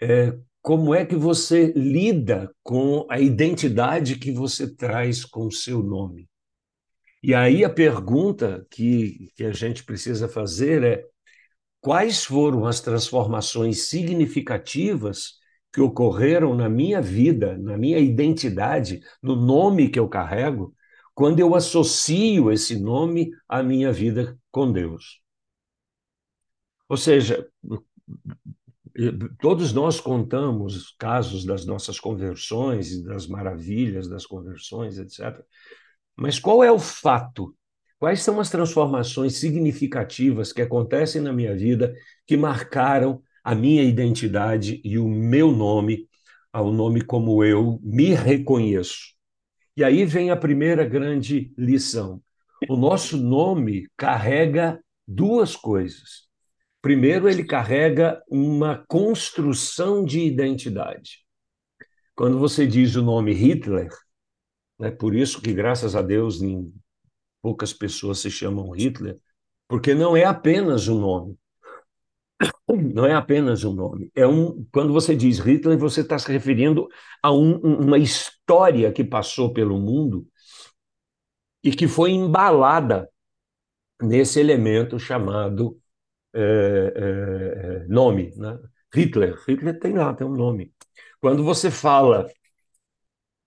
é 0.00 0.34
como 0.60 0.94
é 0.94 1.04
que 1.04 1.16
você 1.16 1.72
lida 1.76 2.50
com 2.62 3.06
a 3.10 3.18
identidade 3.18 4.18
que 4.18 4.32
você 4.32 4.74
traz 4.74 5.24
com 5.24 5.46
o 5.46 5.52
seu 5.52 5.82
nome. 5.82 6.28
E 7.22 7.34
aí 7.34 7.64
a 7.64 7.70
pergunta 7.70 8.66
que, 8.70 9.30
que 9.34 9.44
a 9.44 9.52
gente 9.52 9.82
precisa 9.84 10.28
fazer 10.28 10.82
é 10.84 11.04
quais 11.80 12.24
foram 12.24 12.66
as 12.66 12.80
transformações 12.80 13.84
significativas 13.84 15.38
que 15.74 15.80
ocorreram 15.80 16.54
na 16.54 16.68
minha 16.68 17.02
vida, 17.02 17.58
na 17.58 17.76
minha 17.76 17.98
identidade, 17.98 19.00
no 19.20 19.34
nome 19.34 19.88
que 19.88 19.98
eu 19.98 20.08
carrego, 20.08 20.72
quando 21.12 21.40
eu 21.40 21.52
associo 21.52 22.52
esse 22.52 22.78
nome 22.78 23.32
à 23.48 23.60
minha 23.60 23.92
vida 23.92 24.38
com 24.52 24.70
Deus. 24.70 25.20
Ou 26.88 26.96
seja, 26.96 27.44
todos 29.40 29.72
nós 29.72 29.98
contamos 29.98 30.94
casos 30.96 31.44
das 31.44 31.66
nossas 31.66 31.98
conversões 31.98 32.92
e 32.92 33.04
das 33.04 33.26
maravilhas 33.26 34.08
das 34.08 34.24
conversões, 34.24 34.96
etc. 34.96 35.44
Mas 36.14 36.38
qual 36.38 36.62
é 36.62 36.70
o 36.70 36.78
fato? 36.78 37.52
Quais 37.98 38.22
são 38.22 38.38
as 38.38 38.48
transformações 38.48 39.38
significativas 39.38 40.52
que 40.52 40.62
acontecem 40.62 41.20
na 41.20 41.32
minha 41.32 41.56
vida 41.56 41.92
que 42.24 42.36
marcaram 42.36 43.20
a 43.44 43.54
minha 43.54 43.82
identidade 43.82 44.80
e 44.82 44.98
o 44.98 45.06
meu 45.06 45.52
nome, 45.52 46.08
ao 46.50 46.72
nome 46.72 47.02
como 47.02 47.44
eu 47.44 47.78
me 47.82 48.14
reconheço. 48.14 49.14
E 49.76 49.84
aí 49.84 50.04
vem 50.06 50.30
a 50.30 50.36
primeira 50.36 50.84
grande 50.84 51.52
lição. 51.58 52.22
O 52.68 52.76
nosso 52.76 53.18
nome 53.18 53.86
carrega 53.96 54.82
duas 55.06 55.54
coisas. 55.54 56.26
Primeiro, 56.80 57.28
ele 57.28 57.44
carrega 57.44 58.22
uma 58.28 58.84
construção 58.88 60.04
de 60.04 60.20
identidade. 60.20 61.24
Quando 62.14 62.38
você 62.38 62.66
diz 62.66 62.94
o 62.94 63.02
nome 63.02 63.32
Hitler, 63.32 63.88
é 64.80 64.90
por 64.90 65.14
isso 65.14 65.40
que, 65.40 65.52
graças 65.52 65.94
a 65.96 66.02
Deus, 66.02 66.40
poucas 67.42 67.72
pessoas 67.72 68.20
se 68.20 68.30
chamam 68.30 68.70
Hitler, 68.70 69.18
porque 69.68 69.94
não 69.94 70.16
é 70.16 70.24
apenas 70.24 70.88
um 70.88 71.00
nome, 71.00 71.36
não 72.68 73.06
é 73.06 73.14
apenas 73.14 73.64
um 73.64 73.72
nome. 73.72 74.10
É 74.14 74.26
um, 74.26 74.66
quando 74.72 74.92
você 74.92 75.14
diz 75.14 75.38
Hitler, 75.38 75.78
você 75.78 76.00
está 76.00 76.18
se 76.18 76.30
referindo 76.30 76.88
a 77.22 77.32
um, 77.32 77.56
uma 77.58 77.98
história 77.98 78.92
que 78.92 79.04
passou 79.04 79.52
pelo 79.52 79.78
mundo 79.78 80.26
e 81.62 81.70
que 81.72 81.86
foi 81.88 82.10
embalada 82.10 83.08
nesse 84.02 84.40
elemento 84.40 84.98
chamado 84.98 85.78
é, 86.34 86.92
é, 86.96 87.88
nome. 87.88 88.32
Né? 88.36 88.58
Hitler. 88.94 89.38
Hitler 89.46 89.78
tem 89.78 89.94
lá, 89.94 90.12
tem 90.14 90.26
um 90.26 90.34
nome. 90.34 90.72
Quando 91.20 91.44
você 91.44 91.70
fala 91.70 92.28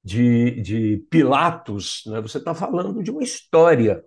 de, 0.03 0.62
de 0.62 0.98
Pilatos, 1.10 2.03
né, 2.08 2.22
você 2.22 2.38
está 2.38 2.56
falando 2.56 3.03
de 3.03 3.12
uma 3.12 3.24
história, 3.24 4.03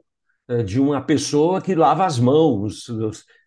de 0.65 0.81
uma 0.81 1.01
pessoa 1.01 1.61
que 1.61 1.77
lava 1.77 2.05
as 2.05 2.19
mãos, 2.19 2.87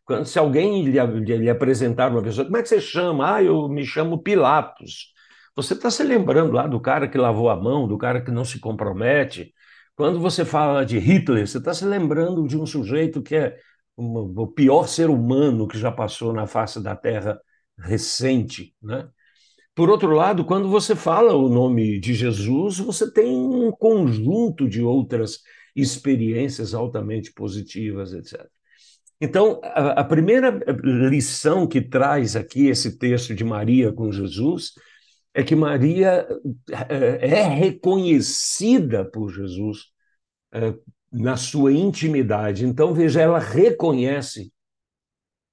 quando, 0.06 0.26
se 0.26 0.38
alguém 0.40 0.84
lhe, 0.84 1.38
lhe 1.38 1.50
apresentar 1.50 2.12
uma 2.12 2.22
pessoa, 2.22 2.46
como 2.46 2.58
é 2.58 2.62
que 2.62 2.70
você 2.70 2.82
chama? 2.82 3.36
Ah, 3.36 3.44
eu 3.44 3.68
me 3.70 3.86
chamo 3.86 4.22
Pilatos. 4.22 5.14
Você 5.56 5.74
está 5.74 5.90
se 5.92 6.04
lembrando 6.04 6.52
lá 6.54 6.68
do 6.68 6.80
cara 6.80 7.08
que 7.08 7.18
lavou 7.18 7.50
a 7.50 7.56
mão, 7.56 7.88
do 7.88 7.98
cara 7.98 8.22
que 8.22 8.32
não 8.32 8.44
se 8.44 8.60
compromete. 8.60 9.54
Quando 9.96 10.20
você 10.20 10.44
fala 10.44 10.86
de 10.86 10.98
Hitler, 10.98 11.48
você 11.48 11.60
está 11.60 11.74
se 11.74 11.86
lembrando 11.86 12.48
de 12.48 12.58
um 12.58 12.66
sujeito 12.66 13.22
que 13.22 13.36
é 13.36 13.58
o 13.96 14.48
pior 14.48 14.88
ser 14.88 15.10
humano 15.10 15.68
que 15.68 15.78
já 15.78 15.92
passou 15.92 16.34
na 16.34 16.48
face 16.48 16.82
da 16.82 16.96
Terra 16.96 17.40
recente, 17.78 18.76
né? 18.82 19.08
Por 19.76 19.90
outro 19.90 20.12
lado, 20.12 20.46
quando 20.46 20.70
você 20.70 20.96
fala 20.96 21.34
o 21.34 21.50
nome 21.50 22.00
de 22.00 22.14
Jesus, 22.14 22.78
você 22.78 23.12
tem 23.12 23.36
um 23.36 23.72
conjunto 23.72 24.70
de 24.70 24.84
outras 24.84 25.40
experiências 25.76 26.74
altamente 26.76 27.34
positivas, 27.34 28.14
etc. 28.14 28.48
Então, 29.24 29.62
a, 29.64 30.02
a, 30.02 30.04
primeira 30.04 30.50
lição 30.84 31.66
que 31.66 31.82
traz 31.82 32.36
aqui 32.36 32.68
esse 32.68 32.98
texto 32.98 33.34
de 33.34 33.42
Maria 33.42 33.90
com 33.90 34.12
Jesus 34.12 34.74
é 35.34 35.42
que 35.42 35.56
Maria 35.56 36.28
é, 36.90 37.30
é 37.30 37.44
reconhecida 37.44 39.06
por 39.06 39.30
Jesus 39.32 39.86
é, 40.52 40.74
na 41.10 41.38
sua 41.38 41.72
intimidade. 41.72 42.66
Então, 42.66 42.94
veja, 42.94 43.22
ela 43.22 43.40
reconhece 43.40 44.52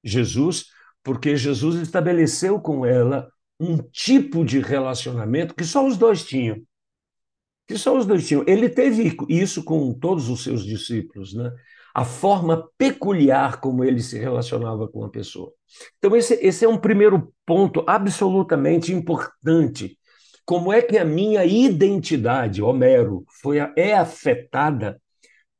Jesus 0.02 0.66
porque 1.04 1.36
Jesus 1.36 1.76
estabeleceu 1.76 2.60
com 2.60 2.84
ela 2.84 3.30
um 3.60 3.76
tipo 3.76 4.44
de 4.44 4.58
relacionamento 4.58 5.54
que 5.54 5.64
só 5.64 5.86
os 5.86 5.96
dois 5.96 6.24
tinham. 6.24 6.60
Que 7.68 7.78
só 7.78 7.96
os 7.96 8.04
dois 8.04 8.26
tinham. 8.26 8.42
Ele 8.48 8.68
teve 8.68 9.16
isso 9.28 9.62
com 9.62 9.94
todos 9.94 10.28
os 10.28 10.42
seus 10.42 10.64
discípulos, 10.64 11.34
né? 11.34 11.52
A 11.94 12.04
forma 12.04 12.68
peculiar 12.78 13.60
como 13.60 13.84
ele 13.84 14.02
se 14.02 14.18
relacionava 14.18 14.88
com 14.88 15.04
a 15.04 15.08
pessoa. 15.08 15.52
Então, 15.98 16.16
esse, 16.16 16.34
esse 16.34 16.64
é 16.64 16.68
um 16.68 16.78
primeiro 16.78 17.32
ponto 17.44 17.84
absolutamente 17.86 18.92
importante. 18.92 19.98
Como 20.44 20.72
é 20.72 20.82
que 20.82 20.98
a 20.98 21.04
minha 21.04 21.44
identidade, 21.44 22.62
Homero, 22.62 23.24
foi, 23.40 23.58
é 23.76 23.94
afetada 23.94 25.00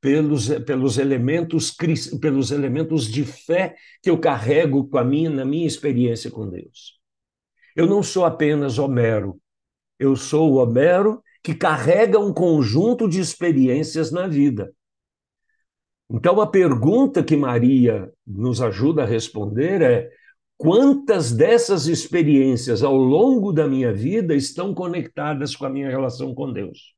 pelos, 0.00 0.48
pelos, 0.48 0.98
elementos, 0.98 1.76
pelos 2.20 2.50
elementos 2.50 3.06
de 3.06 3.24
fé 3.24 3.74
que 4.02 4.10
eu 4.10 4.18
carrego 4.18 4.88
com 4.88 4.98
a 4.98 5.04
minha, 5.04 5.30
na 5.30 5.44
minha 5.44 5.66
experiência 5.66 6.30
com 6.30 6.48
Deus? 6.48 6.98
Eu 7.76 7.86
não 7.86 8.02
sou 8.02 8.24
apenas 8.24 8.78
Homero, 8.78 9.40
eu 9.98 10.16
sou 10.16 10.52
o 10.52 10.56
Homero 10.56 11.22
que 11.42 11.54
carrega 11.54 12.18
um 12.18 12.32
conjunto 12.32 13.08
de 13.08 13.20
experiências 13.20 14.10
na 14.10 14.26
vida. 14.26 14.72
Então, 16.10 16.40
a 16.40 16.46
pergunta 16.46 17.22
que 17.22 17.36
Maria 17.36 18.12
nos 18.26 18.60
ajuda 18.60 19.04
a 19.04 19.06
responder 19.06 19.80
é: 19.80 20.10
quantas 20.56 21.30
dessas 21.30 21.86
experiências 21.86 22.82
ao 22.82 22.96
longo 22.96 23.52
da 23.52 23.68
minha 23.68 23.92
vida 23.92 24.34
estão 24.34 24.74
conectadas 24.74 25.54
com 25.54 25.64
a 25.64 25.70
minha 25.70 25.88
relação 25.88 26.34
com 26.34 26.52
Deus? 26.52 26.94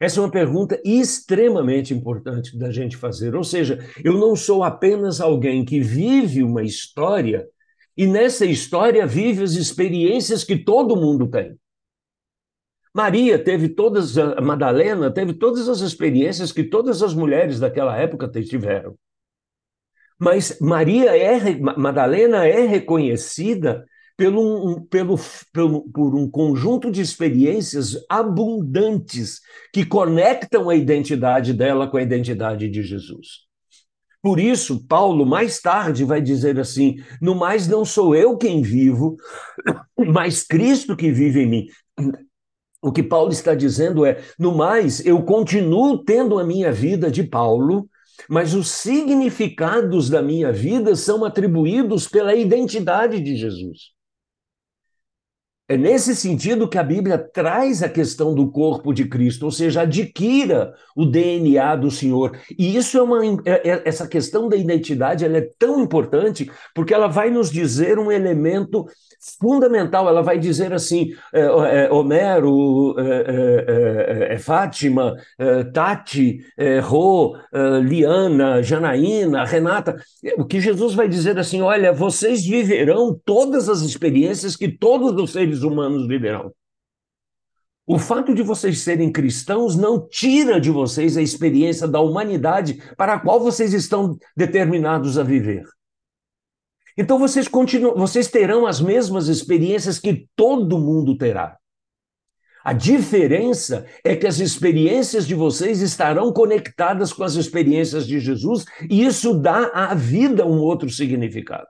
Essa 0.00 0.18
é 0.18 0.22
uma 0.22 0.30
pergunta 0.30 0.80
extremamente 0.82 1.92
importante 1.92 2.58
da 2.58 2.72
gente 2.72 2.96
fazer. 2.96 3.34
Ou 3.34 3.44
seja, 3.44 3.78
eu 4.02 4.14
não 4.14 4.34
sou 4.34 4.64
apenas 4.64 5.20
alguém 5.20 5.62
que 5.62 5.78
vive 5.78 6.42
uma 6.42 6.62
história 6.62 7.46
e 7.94 8.06
nessa 8.06 8.46
história 8.46 9.06
vive 9.06 9.42
as 9.42 9.52
experiências 9.52 10.42
que 10.42 10.56
todo 10.56 10.96
mundo 10.96 11.28
tem. 11.28 11.54
Maria 12.94 13.38
teve 13.38 13.68
todas, 13.68 14.16
Madalena 14.42 15.10
teve 15.10 15.34
todas 15.34 15.68
as 15.68 15.80
experiências 15.80 16.50
que 16.50 16.64
todas 16.64 17.02
as 17.02 17.14
mulheres 17.14 17.60
daquela 17.60 17.96
época 17.96 18.28
tiveram. 18.28 18.96
Mas 20.18 20.58
Maria 20.60 21.16
é, 21.16 21.58
Madalena 21.58 22.46
é 22.46 22.66
reconhecida 22.66 23.86
pelo, 24.20 24.68
um, 24.68 24.84
pelo, 24.84 25.18
pelo, 25.50 25.88
por 25.90 26.14
um 26.14 26.30
conjunto 26.30 26.90
de 26.90 27.00
experiências 27.00 27.96
abundantes 28.06 29.40
que 29.72 29.82
conectam 29.86 30.68
a 30.68 30.74
identidade 30.74 31.54
dela 31.54 31.88
com 31.88 31.96
a 31.96 32.02
identidade 32.02 32.68
de 32.68 32.82
Jesus. 32.82 33.48
Por 34.22 34.38
isso, 34.38 34.86
Paulo 34.86 35.24
mais 35.24 35.58
tarde 35.58 36.04
vai 36.04 36.20
dizer 36.20 36.60
assim: 36.60 36.96
no 37.22 37.34
mais 37.34 37.66
não 37.66 37.82
sou 37.82 38.14
eu 38.14 38.36
quem 38.36 38.60
vivo, 38.60 39.16
mas 39.96 40.42
Cristo 40.42 40.94
que 40.94 41.10
vive 41.10 41.40
em 41.40 41.46
mim. 41.46 41.66
O 42.82 42.90
que 42.90 43.02
Paulo 43.02 43.30
está 43.30 43.54
dizendo 43.54 44.06
é: 44.06 44.20
no 44.38 44.56
mais, 44.56 45.04
eu 45.04 45.22
continuo 45.22 46.02
tendo 46.02 46.38
a 46.38 46.44
minha 46.44 46.72
vida 46.72 47.10
de 47.10 47.22
Paulo, 47.22 47.88
mas 48.28 48.54
os 48.54 48.68
significados 48.70 50.08
da 50.08 50.22
minha 50.22 50.52
vida 50.52 50.94
são 50.96 51.24
atribuídos 51.24 52.08
pela 52.08 52.34
identidade 52.34 53.20
de 53.20 53.36
Jesus. 53.36 53.99
É 55.70 55.76
nesse 55.76 56.16
sentido 56.16 56.68
que 56.68 56.76
a 56.76 56.82
Bíblia 56.82 57.16
traz 57.16 57.80
a 57.80 57.88
questão 57.88 58.34
do 58.34 58.50
corpo 58.50 58.92
de 58.92 59.04
Cristo, 59.04 59.44
ou 59.44 59.52
seja, 59.52 59.82
adquira 59.82 60.74
o 60.96 61.06
DNA 61.06 61.76
do 61.76 61.92
Senhor. 61.92 62.36
E 62.58 62.76
isso 62.76 62.98
é 62.98 63.02
uma 63.02 63.24
é, 63.24 63.70
é, 63.70 63.82
essa 63.84 64.08
questão 64.08 64.48
da 64.48 64.56
identidade, 64.56 65.24
ela 65.24 65.38
é 65.38 65.48
tão 65.56 65.80
importante 65.80 66.50
porque 66.74 66.92
ela 66.92 67.06
vai 67.06 67.30
nos 67.30 67.52
dizer 67.52 68.00
um 68.00 68.10
elemento 68.10 68.84
fundamental. 69.38 70.08
Ela 70.08 70.22
vai 70.22 70.38
dizer 70.38 70.72
assim: 70.72 71.12
é, 71.32 71.40
é, 71.40 71.92
Homero, 71.92 72.94
é, 72.98 74.32
é, 74.34 74.38
Fátima, 74.38 75.14
Tati, 75.72 76.40
Rô, 76.82 77.36
Liana, 77.84 78.62
Janaína, 78.62 79.44
Renata. 79.44 79.96
O 80.36 80.44
que 80.44 80.60
Jesus 80.60 80.94
vai 80.94 81.08
dizer 81.08 81.38
assim: 81.38 81.60
olha, 81.60 81.92
vocês 81.92 82.44
viverão 82.44 83.18
todas 83.24 83.68
as 83.68 83.82
experiências 83.82 84.56
que 84.56 84.68
todos 84.68 85.12
os 85.22 85.32
seres 85.32 85.59
humanos 85.62 86.06
viverão. 86.06 86.52
O 87.86 87.98
fato 87.98 88.34
de 88.34 88.42
vocês 88.42 88.78
serem 88.78 89.10
cristãos 89.10 89.74
não 89.74 90.06
tira 90.08 90.60
de 90.60 90.70
vocês 90.70 91.16
a 91.16 91.22
experiência 91.22 91.88
da 91.88 92.00
humanidade 92.00 92.80
para 92.96 93.14
a 93.14 93.18
qual 93.18 93.40
vocês 93.40 93.72
estão 93.72 94.16
determinados 94.36 95.18
a 95.18 95.24
viver. 95.24 95.64
Então 96.96 97.18
vocês 97.18 97.48
continuam, 97.48 97.96
vocês 97.96 98.28
terão 98.28 98.66
as 98.66 98.80
mesmas 98.80 99.26
experiências 99.26 99.98
que 99.98 100.28
todo 100.36 100.78
mundo 100.78 101.16
terá. 101.16 101.56
A 102.62 102.72
diferença 102.72 103.86
é 104.04 104.14
que 104.14 104.26
as 104.26 104.38
experiências 104.38 105.26
de 105.26 105.34
vocês 105.34 105.80
estarão 105.80 106.32
conectadas 106.32 107.12
com 107.12 107.24
as 107.24 107.34
experiências 107.34 108.06
de 108.06 108.20
Jesus 108.20 108.66
e 108.88 109.04
isso 109.04 109.34
dá 109.34 109.70
à 109.72 109.94
vida 109.94 110.46
um 110.46 110.58
outro 110.58 110.90
significado. 110.90 111.66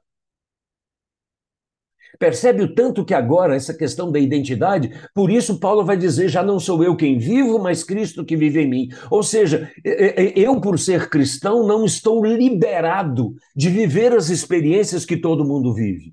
Percebe 2.21 2.63
o 2.63 2.75
tanto 2.75 3.03
que 3.03 3.15
agora 3.15 3.57
essa 3.57 3.73
questão 3.73 4.13
da 4.13 4.21
identidade, 4.21 4.93
por 5.15 5.31
isso 5.31 5.59
Paulo 5.59 5.87
vai 5.87 5.97
dizer: 5.97 6.29
já 6.29 6.43
não 6.43 6.61
sou 6.61 6.85
eu 6.85 6.95
quem 6.95 7.19
vivo, 7.19 7.59
mas 7.59 7.83
Cristo 7.83 8.27
que 8.27 8.37
vive 8.37 8.61
em 8.61 8.69
mim. 8.69 8.89
Ou 9.11 9.23
seja, 9.23 9.73
eu, 10.37 10.61
por 10.61 10.79
ser 10.79 11.09
cristão, 11.09 11.67
não 11.67 11.83
estou 11.83 12.23
liberado 12.23 13.33
de 13.57 13.71
viver 13.71 14.13
as 14.13 14.29
experiências 14.29 15.07
que 15.07 15.17
todo 15.17 15.47
mundo 15.47 15.73
vive. 15.73 16.13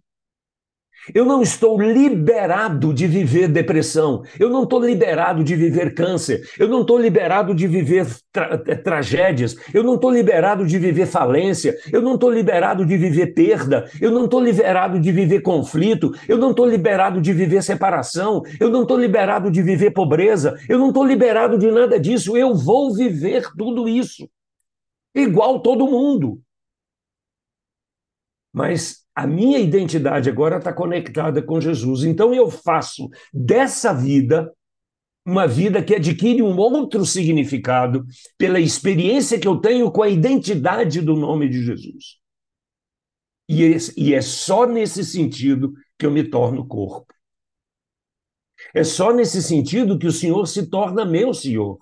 Eu 1.14 1.26
não 1.26 1.42
estou 1.42 1.80
liberado 1.80 2.94
de 2.94 3.08
viver 3.08 3.48
depressão. 3.48 4.24
Eu 4.40 4.50
não 4.50 4.64
estou 4.64 4.84
liberado 4.84 5.44
de 5.44 5.56
viver 5.56 5.94
câncer. 5.94 6.42
Eu 6.58 6.68
não 6.68 6.82
estou 6.82 6.98
liberado 6.98 7.54
de 7.54 7.68
viver 7.68 8.08
tra 8.32 8.62
eh, 8.68 8.76
tragédias. 8.76 9.56
Eu 9.74 9.84
não 9.84 9.96
estou 9.96 10.12
liberado 10.12 10.66
de 10.66 10.78
viver 10.78 11.06
falência. 11.06 11.76
Eu 11.92 12.02
não 12.02 12.16
estou 12.16 12.32
liberado 12.32 12.86
de 12.86 12.98
viver 12.98 13.28
perda. 13.34 13.90
Eu 14.02 14.12
não 14.12 14.26
estou 14.26 14.44
liberado 14.44 15.00
de 15.00 15.12
viver 15.12 15.42
conflito. 15.42 16.12
Eu 16.28 16.38
não 16.38 16.52
estou 16.52 16.66
liberado 16.66 17.22
de 17.22 17.34
viver 17.34 17.64
separação. 17.64 18.44
Eu 18.60 18.70
não 18.70 18.84
estou 18.84 19.00
liberado 19.00 19.50
de 19.50 19.62
viver 19.62 19.92
pobreza. 19.92 20.58
Eu 20.68 20.78
não 20.78 20.90
estou 20.90 21.06
liberado 21.06 21.58
de 21.58 21.72
nada 21.72 22.00
disso. 22.00 22.38
Eu 22.38 22.54
vou 22.56 22.94
viver 22.94 23.44
tudo 23.58 23.88
isso. 23.88 24.30
Igual 25.16 25.62
todo 25.62 25.88
mundo. 25.88 26.40
Mas 28.54 29.07
a 29.18 29.26
minha 29.26 29.58
identidade 29.58 30.30
agora 30.30 30.58
está 30.58 30.72
conectada 30.72 31.42
com 31.42 31.60
Jesus. 31.60 32.04
Então 32.04 32.36
eu 32.36 32.52
faço 32.52 33.10
dessa 33.34 33.92
vida 33.92 34.54
uma 35.26 35.48
vida 35.48 35.84
que 35.84 35.96
adquire 35.96 36.44
um 36.44 36.56
outro 36.56 37.04
significado 37.04 38.06
pela 38.38 38.60
experiência 38.60 39.40
que 39.40 39.48
eu 39.48 39.58
tenho 39.58 39.92
com 39.92 40.04
a 40.04 40.08
identidade 40.08 41.02
do 41.02 41.16
nome 41.16 41.50
de 41.50 41.66
Jesus. 41.66 42.20
E, 43.50 44.14
é 44.14 44.22
só 44.22 44.68
nesse 44.68 45.04
sentido 45.04 45.74
que 45.98 46.06
eu 46.06 46.12
me 46.12 46.24
torno 46.24 46.68
corpo. 46.68 47.12
É 48.72 48.84
só 48.84 49.12
nesse 49.12 49.42
sentido 49.42 49.98
que 49.98 50.06
o 50.06 50.12
Senhor 50.12 50.46
se 50.46 50.70
torna 50.70 51.04
meu 51.04 51.34
Senhor. 51.34 51.80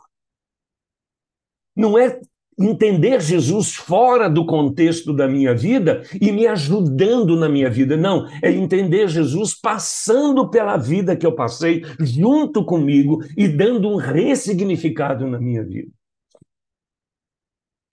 Não 1.76 2.00
é 2.00 2.22
entender 2.58 3.20
Jesus 3.22 3.76
fora 3.76 4.30
do 4.30 4.46
contexto 4.46 5.14
da 5.14 5.28
minha 5.28 5.54
vida 5.54 6.04
e 6.20 6.32
me 6.32 6.48
ajudando 6.48 7.36
na 7.36 7.50
minha 7.50 7.70
vida. 7.70 7.98
Não, 7.98 8.28
é 8.42 8.52
entender 8.52 9.08
Jesus 9.10 9.54
passando 9.54 10.50
pela 10.50 10.78
vida 10.78 11.16
que 11.16 11.26
eu 11.26 11.34
passei 11.34 11.84
junto 12.00 12.64
comigo 12.64 13.22
e 13.36 13.48
dando 13.48 13.90
um 13.90 13.98
ressignificado 13.98 15.28
na 15.28 15.40
minha 15.40 15.64
vida. 15.64 15.92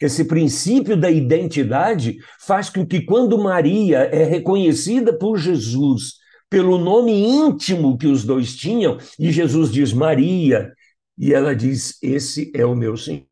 Esse 0.00 0.24
princípio 0.24 0.96
da 0.96 1.10
identidade 1.10 2.16
faz 2.40 2.68
com 2.68 2.84
que, 2.84 3.02
quando 3.02 3.38
Maria 3.38 3.98
é 3.98 4.24
reconhecida 4.24 5.16
por 5.16 5.38
Jesus 5.38 6.20
pelo 6.50 6.76
nome 6.76 7.12
íntimo 7.12 7.96
que 7.96 8.06
os 8.06 8.24
dois 8.24 8.54
tinham, 8.54 8.98
e 9.18 9.32
Jesus 9.32 9.70
diz 9.70 9.92
Maria, 9.92 10.72
e 11.16 11.32
ela 11.32 11.54
diz: 11.54 11.98
Esse 12.02 12.50
é 12.54 12.66
o 12.66 12.74
meu 12.74 12.96
Senhor 12.96 13.31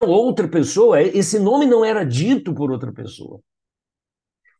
outra 0.00 0.48
pessoa, 0.48 1.00
esse 1.00 1.38
nome 1.38 1.66
não 1.66 1.84
era 1.84 2.04
dito 2.04 2.54
por 2.54 2.70
outra 2.70 2.92
pessoa. 2.92 3.40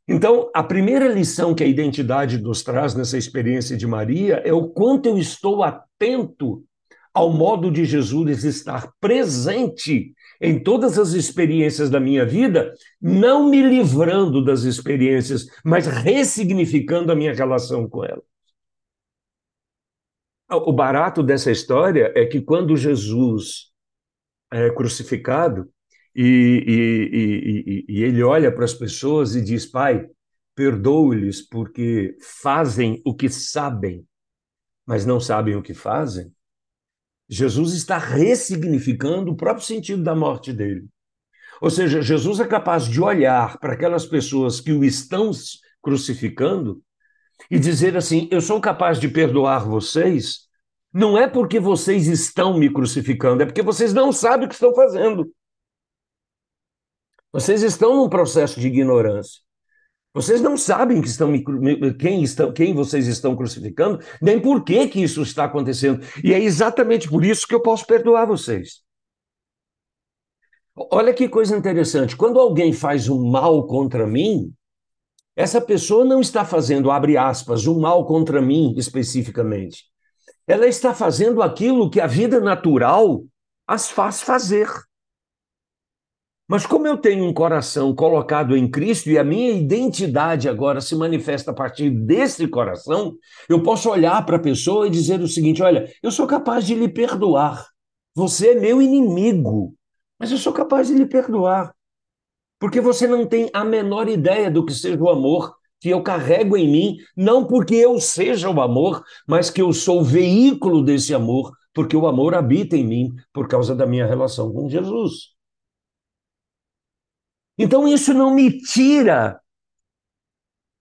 Então, 0.08 0.50
a 0.54 0.62
primeira 0.62 1.08
lição 1.08 1.54
que 1.54 1.64
a 1.64 1.66
identidade 1.66 2.38
nos 2.38 2.62
traz 2.62 2.94
nessa 2.94 3.18
experiência 3.18 3.76
de 3.76 3.86
Maria 3.86 4.36
é 4.44 4.52
o 4.52 4.68
quanto 4.68 5.08
eu 5.08 5.18
estou 5.18 5.64
atento 5.64 6.64
ao 7.12 7.32
modo 7.32 7.70
de 7.70 7.84
Jesus 7.84 8.44
estar 8.44 8.92
presente 9.00 10.14
em 10.40 10.62
todas 10.62 10.98
as 10.98 11.12
experiências 11.12 11.88
da 11.88 11.98
minha 11.98 12.26
vida, 12.26 12.74
não 13.00 13.48
me 13.48 13.62
livrando 13.62 14.44
das 14.44 14.62
experiências, 14.62 15.46
mas 15.64 15.86
ressignificando 15.86 17.10
a 17.10 17.16
minha 17.16 17.32
relação 17.32 17.88
com 17.88 18.04
elas. 18.04 18.22
O 20.50 20.72
barato 20.72 21.22
dessa 21.22 21.50
história 21.50 22.12
é 22.14 22.26
que 22.26 22.40
quando 22.40 22.76
Jesus 22.76 23.72
é, 24.56 24.70
crucificado 24.70 25.70
e, 26.14 26.24
e, 26.66 27.92
e, 27.92 27.98
e 27.98 28.02
ele 28.02 28.22
olha 28.22 28.50
para 28.50 28.64
as 28.64 28.72
pessoas 28.72 29.36
e 29.36 29.42
diz: 29.42 29.66
Pai, 29.66 30.08
perdoe-lhes 30.54 31.42
porque 31.42 32.16
fazem 32.20 33.02
o 33.04 33.14
que 33.14 33.28
sabem, 33.28 34.06
mas 34.86 35.04
não 35.04 35.20
sabem 35.20 35.56
o 35.56 35.62
que 35.62 35.74
fazem. 35.74 36.32
Jesus 37.28 37.74
está 37.74 37.98
ressignificando 37.98 39.30
o 39.32 39.36
próprio 39.36 39.66
sentido 39.66 40.02
da 40.02 40.14
morte 40.14 40.52
dele. 40.52 40.86
Ou 41.60 41.70
seja, 41.70 42.00
Jesus 42.00 42.40
é 42.40 42.46
capaz 42.46 42.86
de 42.86 43.00
olhar 43.00 43.58
para 43.58 43.74
aquelas 43.74 44.06
pessoas 44.06 44.60
que 44.60 44.72
o 44.72 44.84
estão 44.84 45.30
crucificando 45.82 46.82
e 47.50 47.58
dizer 47.58 47.94
assim: 47.94 48.26
Eu 48.30 48.40
sou 48.40 48.58
capaz 48.58 48.98
de 48.98 49.08
perdoar 49.08 49.66
vocês 49.66 50.45
não 50.96 51.18
é 51.18 51.28
porque 51.28 51.60
vocês 51.60 52.06
estão 52.06 52.58
me 52.58 52.72
crucificando, 52.72 53.42
é 53.42 53.46
porque 53.46 53.60
vocês 53.60 53.92
não 53.92 54.10
sabem 54.10 54.46
o 54.46 54.48
que 54.48 54.54
estão 54.54 54.74
fazendo. 54.74 55.30
Vocês 57.30 57.62
estão 57.62 57.94
num 57.94 58.08
processo 58.08 58.58
de 58.58 58.68
ignorância. 58.68 59.42
Vocês 60.14 60.40
não 60.40 60.56
sabem 60.56 61.02
que 61.02 61.08
estão 61.08 61.30
quem, 61.98 62.22
estão, 62.22 62.50
quem 62.50 62.72
vocês 62.72 63.06
estão 63.08 63.36
crucificando, 63.36 64.02
nem 64.22 64.40
por 64.40 64.64
que, 64.64 64.88
que 64.88 65.02
isso 65.02 65.20
está 65.20 65.44
acontecendo. 65.44 66.02
E 66.24 66.32
é 66.32 66.40
exatamente 66.40 67.10
por 67.10 67.22
isso 67.22 67.46
que 67.46 67.54
eu 67.54 67.60
posso 67.60 67.86
perdoar 67.86 68.24
vocês. 68.24 68.82
Olha 70.74 71.12
que 71.12 71.28
coisa 71.28 71.54
interessante. 71.54 72.16
Quando 72.16 72.40
alguém 72.40 72.72
faz 72.72 73.06
um 73.06 73.22
mal 73.28 73.66
contra 73.66 74.06
mim, 74.06 74.50
essa 75.36 75.60
pessoa 75.60 76.06
não 76.06 76.22
está 76.22 76.42
fazendo, 76.42 76.90
abre 76.90 77.18
aspas, 77.18 77.66
um 77.66 77.78
mal 77.78 78.06
contra 78.06 78.40
mim 78.40 78.72
especificamente. 78.78 79.94
Ela 80.46 80.66
está 80.66 80.94
fazendo 80.94 81.42
aquilo 81.42 81.90
que 81.90 82.00
a 82.00 82.06
vida 82.06 82.40
natural 82.40 83.24
as 83.66 83.90
faz 83.90 84.22
fazer. 84.22 84.68
Mas 86.48 86.64
como 86.64 86.86
eu 86.86 86.96
tenho 86.96 87.24
um 87.24 87.34
coração 87.34 87.92
colocado 87.92 88.56
em 88.56 88.70
Cristo 88.70 89.10
e 89.10 89.18
a 89.18 89.24
minha 89.24 89.50
identidade 89.50 90.48
agora 90.48 90.80
se 90.80 90.94
manifesta 90.94 91.50
a 91.50 91.54
partir 91.54 91.90
desse 91.90 92.46
coração, 92.46 93.16
eu 93.48 93.60
posso 93.60 93.90
olhar 93.90 94.24
para 94.24 94.36
a 94.36 94.40
pessoa 94.40 94.86
e 94.86 94.90
dizer 94.90 95.20
o 95.20 95.26
seguinte: 95.26 95.60
olha, 95.62 95.92
eu 96.00 96.12
sou 96.12 96.26
capaz 96.26 96.64
de 96.64 96.76
lhe 96.76 96.88
perdoar. 96.88 97.66
Você 98.14 98.50
é 98.50 98.54
meu 98.54 98.80
inimigo, 98.80 99.74
mas 100.20 100.30
eu 100.30 100.38
sou 100.38 100.52
capaz 100.52 100.86
de 100.86 100.94
lhe 100.94 101.06
perdoar. 101.06 101.74
Porque 102.60 102.80
você 102.80 103.08
não 103.08 103.26
tem 103.26 103.50
a 103.52 103.64
menor 103.64 104.08
ideia 104.08 104.48
do 104.48 104.64
que 104.64 104.72
seja 104.72 105.02
o 105.02 105.10
amor 105.10 105.55
que 105.80 105.90
eu 105.90 106.02
carrego 106.02 106.56
em 106.56 106.70
mim, 106.70 106.96
não 107.16 107.46
porque 107.46 107.74
eu 107.74 108.00
seja 108.00 108.50
o 108.50 108.60
amor, 108.60 109.04
mas 109.26 109.50
que 109.50 109.60
eu 109.60 109.72
sou 109.72 110.00
o 110.00 110.04
veículo 110.04 110.82
desse 110.82 111.14
amor, 111.14 111.52
porque 111.72 111.96
o 111.96 112.06
amor 112.06 112.34
habita 112.34 112.76
em 112.76 112.84
mim 112.84 113.14
por 113.32 113.46
causa 113.48 113.74
da 113.74 113.86
minha 113.86 114.06
relação 114.06 114.52
com 114.52 114.68
Jesus. 114.68 115.36
Então 117.58 117.86
isso 117.86 118.12
não 118.12 118.34
me 118.34 118.58
tira 118.58 119.40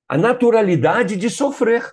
a 0.07 0.17
naturalidade 0.17 1.15
de 1.15 1.29
sofrer, 1.29 1.89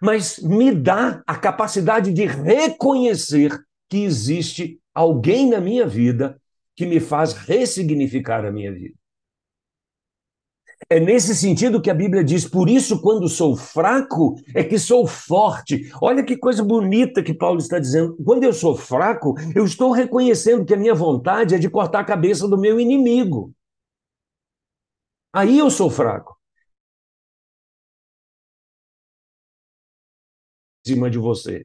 mas 0.00 0.38
me 0.38 0.74
dá 0.74 1.22
a 1.26 1.36
capacidade 1.36 2.12
de 2.12 2.26
reconhecer 2.26 3.58
que 3.88 3.98
existe 3.98 4.80
alguém 4.92 5.48
na 5.48 5.60
minha 5.60 5.86
vida 5.86 6.40
que 6.74 6.86
me 6.86 7.00
faz 7.00 7.32
ressignificar 7.32 8.44
a 8.44 8.52
minha 8.52 8.72
vida. 8.72 8.96
É 10.88 11.00
nesse 11.00 11.34
sentido 11.34 11.80
que 11.80 11.90
a 11.90 11.94
Bíblia 11.94 12.22
diz: 12.22 12.46
por 12.46 12.68
isso, 12.68 13.00
quando 13.00 13.28
sou 13.28 13.56
fraco, 13.56 14.36
é 14.54 14.62
que 14.62 14.78
sou 14.78 15.06
forte. 15.06 15.90
Olha 16.00 16.22
que 16.22 16.36
coisa 16.36 16.62
bonita 16.62 17.22
que 17.22 17.34
Paulo 17.34 17.58
está 17.58 17.78
dizendo. 17.78 18.16
Quando 18.24 18.44
eu 18.44 18.52
sou 18.52 18.76
fraco, 18.76 19.34
eu 19.54 19.64
estou 19.64 19.90
reconhecendo 19.92 20.64
que 20.64 20.74
a 20.74 20.76
minha 20.76 20.94
vontade 20.94 21.54
é 21.54 21.58
de 21.58 21.70
cortar 21.70 22.00
a 22.00 22.04
cabeça 22.04 22.46
do 22.48 22.58
meu 22.58 22.78
inimigo. 22.78 23.52
Aí 25.32 25.58
eu 25.58 25.70
sou 25.70 25.90
fraco. 25.90 26.38
Em 30.86 30.92
cima 30.92 31.10
de 31.10 31.18
você. 31.18 31.64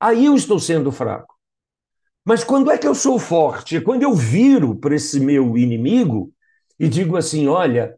Aí 0.00 0.26
eu 0.26 0.34
estou 0.34 0.58
sendo 0.58 0.90
fraco. 0.92 1.34
Mas 2.24 2.44
quando 2.44 2.70
é 2.70 2.78
que 2.78 2.86
eu 2.86 2.94
sou 2.94 3.18
forte? 3.18 3.76
É 3.76 3.80
quando 3.80 4.02
eu 4.02 4.14
viro 4.14 4.76
para 4.76 4.94
esse 4.96 5.20
meu 5.20 5.56
inimigo 5.58 6.32
e 6.78 6.88
digo 6.88 7.16
assim: 7.16 7.48
olha, 7.48 7.96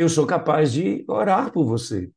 eu 0.00 0.08
sou 0.08 0.26
capaz 0.26 0.72
de 0.72 1.04
orar 1.06 1.52
por 1.52 1.66
você, 1.66 2.10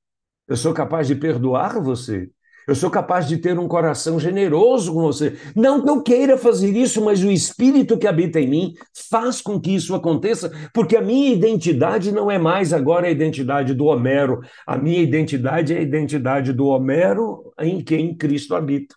eu 0.47 0.55
sou 0.55 0.73
capaz 0.73 1.05
de 1.05 1.15
perdoar 1.15 1.81
você, 1.81 2.29
eu 2.65 2.75
sou 2.75 2.89
capaz 2.89 3.27
de 3.27 3.37
ter 3.37 3.59
um 3.59 3.67
coração 3.67 4.17
generoso 4.17 4.93
com 4.93 5.01
você. 5.01 5.35
Não 5.53 5.83
que 5.83 5.89
eu 5.89 6.01
queira 6.01 6.37
fazer 6.37 6.71
isso, 6.77 7.03
mas 7.03 7.21
o 7.21 7.29
Espírito 7.29 7.97
que 7.97 8.07
habita 8.07 8.39
em 8.39 8.47
mim 8.47 8.73
faz 9.09 9.41
com 9.41 9.59
que 9.59 9.75
isso 9.75 9.93
aconteça, 9.93 10.49
porque 10.73 10.95
a 10.95 11.01
minha 11.01 11.33
identidade 11.33 12.09
não 12.09 12.31
é 12.31 12.37
mais 12.37 12.71
agora 12.71 13.07
a 13.07 13.11
identidade 13.11 13.73
do 13.73 13.87
Homero. 13.87 14.39
A 14.65 14.77
minha 14.77 15.01
identidade 15.01 15.73
é 15.73 15.79
a 15.79 15.81
identidade 15.81 16.53
do 16.53 16.67
Homero 16.67 17.53
em 17.59 17.83
quem 17.83 18.15
Cristo 18.15 18.55
habita. 18.55 18.95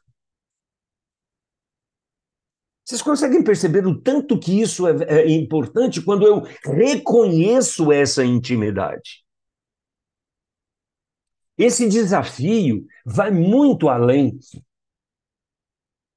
Vocês 2.86 3.02
conseguem 3.02 3.42
perceber 3.42 3.84
o 3.84 4.00
tanto 4.00 4.38
que 4.38 4.60
isso 4.60 4.86
é, 4.86 4.92
é 5.08 5.28
importante 5.28 6.00
quando 6.00 6.24
eu 6.24 6.42
reconheço 6.64 7.90
essa 7.90 8.24
intimidade? 8.24 9.24
Esse 11.58 11.88
desafio 11.88 12.86
vai 13.04 13.30
muito 13.32 13.88
além 13.88 14.38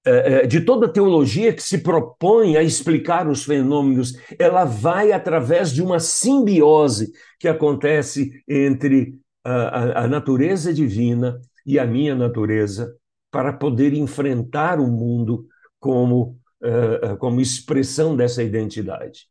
é, 0.06 0.44
é, 0.44 0.48
de 0.48 0.62
toda 0.62 0.92
teologia 0.92 1.54
que 1.54 1.62
se 1.62 1.80
propõe 1.80 2.56
a 2.56 2.64
explicar 2.64 3.28
os 3.28 3.44
fenômenos, 3.44 4.14
ela 4.40 4.64
vai 4.64 5.12
através 5.12 5.74
de 5.74 5.82
uma 5.82 6.00
simbiose 6.00 7.12
que 7.38 7.48
acontece 7.48 8.44
entre 8.48 9.20
a, 9.44 10.04
a, 10.04 10.08
natureza 10.08 10.74
divina 10.74 11.42
e 11.66 11.78
a 11.78 11.86
minha 11.86 12.16
natureza 12.16 12.96
para 13.30 13.52
poder 13.52 13.94
enfrentar 13.94 14.80
o 14.80 14.88
mundo 14.88 15.46
como, 15.80 16.39
uh, 16.62 17.18
como 17.18 17.42
expressão 17.42 18.16
dessa 18.16 18.44
identidade. 18.44 19.28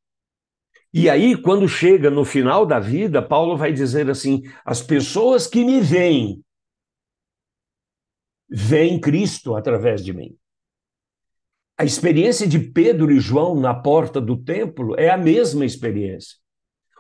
E 0.92 1.10
aí, 1.10 1.36
quando 1.36 1.68
chega 1.68 2.10
no 2.10 2.24
final 2.24 2.64
da 2.64 2.80
vida, 2.80 3.20
Paulo 3.20 3.56
vai 3.56 3.72
dizer 3.72 4.08
assim: 4.08 4.42
as 4.64 4.82
pessoas 4.82 5.46
que 5.46 5.64
me 5.64 5.80
veem, 5.80 6.42
veem 8.48 8.98
Cristo 9.00 9.54
através 9.54 10.02
de 10.02 10.12
mim. 10.12 10.36
A 11.76 11.84
experiência 11.84 12.46
de 12.46 12.58
Pedro 12.58 13.12
e 13.12 13.20
João 13.20 13.60
na 13.60 13.72
porta 13.72 14.20
do 14.20 14.36
templo 14.36 14.98
é 14.98 15.10
a 15.10 15.16
mesma 15.16 15.64
experiência. 15.64 16.36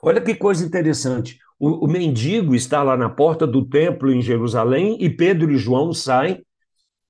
Olha 0.02 0.20
que 0.20 0.34
coisa 0.34 0.64
interessante. 0.64 1.38
O, 1.58 1.86
o 1.86 1.88
mendigo 1.88 2.54
está 2.54 2.82
lá 2.84 2.96
na 2.96 3.08
porta 3.08 3.44
do 3.46 3.66
templo 3.66 4.12
em 4.12 4.22
Jerusalém 4.22 4.96
e 5.00 5.10
Pedro 5.10 5.50
e 5.50 5.56
João 5.56 5.92
saem 5.92 6.44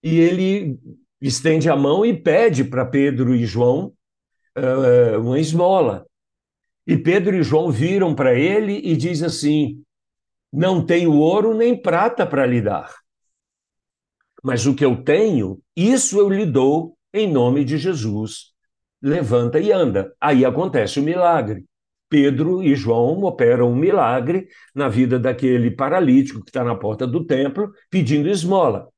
e 0.03 0.19
ele 0.19 0.79
estende 1.21 1.69
a 1.69 1.77
mão 1.77 2.05
e 2.05 2.15
pede 2.15 2.65
para 2.65 2.87
Pedro 2.87 3.35
e 3.35 3.45
João 3.45 3.93
uh, 4.57 5.21
uma 5.21 5.39
esmola. 5.39 6.07
E 6.87 6.97
Pedro 6.97 7.37
e 7.37 7.43
João 7.43 7.71
viram 7.71 8.15
para 8.15 8.35
ele 8.35 8.81
e 8.85 8.97
diz 8.97 9.23
assim: 9.23 9.83
Não 10.53 10.85
tenho 10.85 11.13
ouro 11.13 11.55
nem 11.55 11.81
prata 11.81 12.27
para 12.27 12.47
lhe 12.47 12.61
dar. 12.61 12.95
Mas 14.43 14.67
o 14.67 14.75
que 14.75 14.85
eu 14.85 15.03
tenho, 15.03 15.61
isso 15.77 16.19
eu 16.19 16.29
lhe 16.29 16.47
dou 16.47 16.97
em 17.13 17.31
nome 17.31 17.65
de 17.65 17.77
Jesus. 17.77 18.53
Levanta 19.03 19.59
e 19.59 19.73
anda. 19.73 20.15
Aí 20.21 20.45
acontece 20.45 21.01
o 21.01 21.03
milagre. 21.03 21.65
Pedro 22.09 22.63
e 22.63 22.75
João 22.75 23.23
operam 23.25 23.71
um 23.71 23.77
milagre 23.77 24.49
na 24.75 24.89
vida 24.89 25.19
daquele 25.19 25.71
paralítico 25.71 26.43
que 26.43 26.49
está 26.49 26.65
na 26.65 26.75
porta 26.75 27.07
do 27.07 27.25
templo 27.25 27.71
pedindo 27.91 28.29
esmola. 28.29 28.89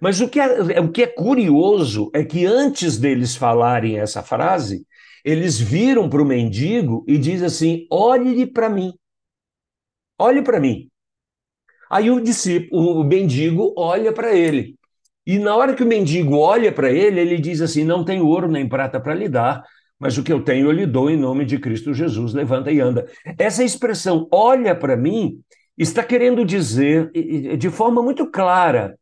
Mas 0.00 0.20
o 0.20 0.28
que 0.28 0.40
é, 0.40 0.80
o 0.80 0.90
que 0.90 1.02
é 1.02 1.06
curioso 1.06 2.10
é 2.14 2.24
que 2.24 2.46
antes 2.46 2.98
deles 2.98 3.36
falarem 3.36 3.98
essa 3.98 4.22
frase, 4.22 4.86
eles 5.24 5.58
viram 5.58 6.08
para 6.08 6.22
o 6.22 6.26
mendigo 6.26 7.04
e 7.06 7.18
diz 7.18 7.42
assim: 7.42 7.86
olhe 7.90 8.46
para 8.46 8.68
mim. 8.68 8.92
Olhe 10.18 10.42
para 10.42 10.60
mim. 10.60 10.88
Aí 11.90 12.10
o 12.10 12.20
discípulo, 12.20 13.00
o 13.00 13.04
mendigo, 13.04 13.74
olha 13.76 14.12
para 14.12 14.32
ele. 14.34 14.76
E 15.26 15.38
na 15.38 15.56
hora 15.56 15.74
que 15.74 15.82
o 15.82 15.86
mendigo 15.86 16.36
olha 16.36 16.72
para 16.72 16.90
ele, 16.90 17.20
ele 17.20 17.38
diz 17.38 17.60
assim: 17.60 17.84
Não 17.84 18.04
tenho 18.04 18.26
ouro 18.26 18.48
nem 18.48 18.68
prata 18.68 19.00
para 19.00 19.14
lhe 19.14 19.28
dar, 19.28 19.64
mas 19.98 20.16
o 20.16 20.22
que 20.22 20.32
eu 20.32 20.42
tenho 20.42 20.66
eu 20.66 20.72
lhe 20.72 20.86
dou 20.86 21.10
em 21.10 21.16
nome 21.16 21.44
de 21.44 21.58
Cristo 21.58 21.92
Jesus. 21.92 22.32
Levanta 22.32 22.70
e 22.70 22.80
anda. 22.80 23.06
Essa 23.38 23.64
expressão, 23.64 24.28
olha 24.32 24.74
para 24.74 24.96
mim, 24.96 25.40
está 25.76 26.02
querendo 26.02 26.44
dizer 26.44 27.10
de 27.58 27.70
forma 27.70 28.02
muito 28.02 28.30
clara: 28.30 28.98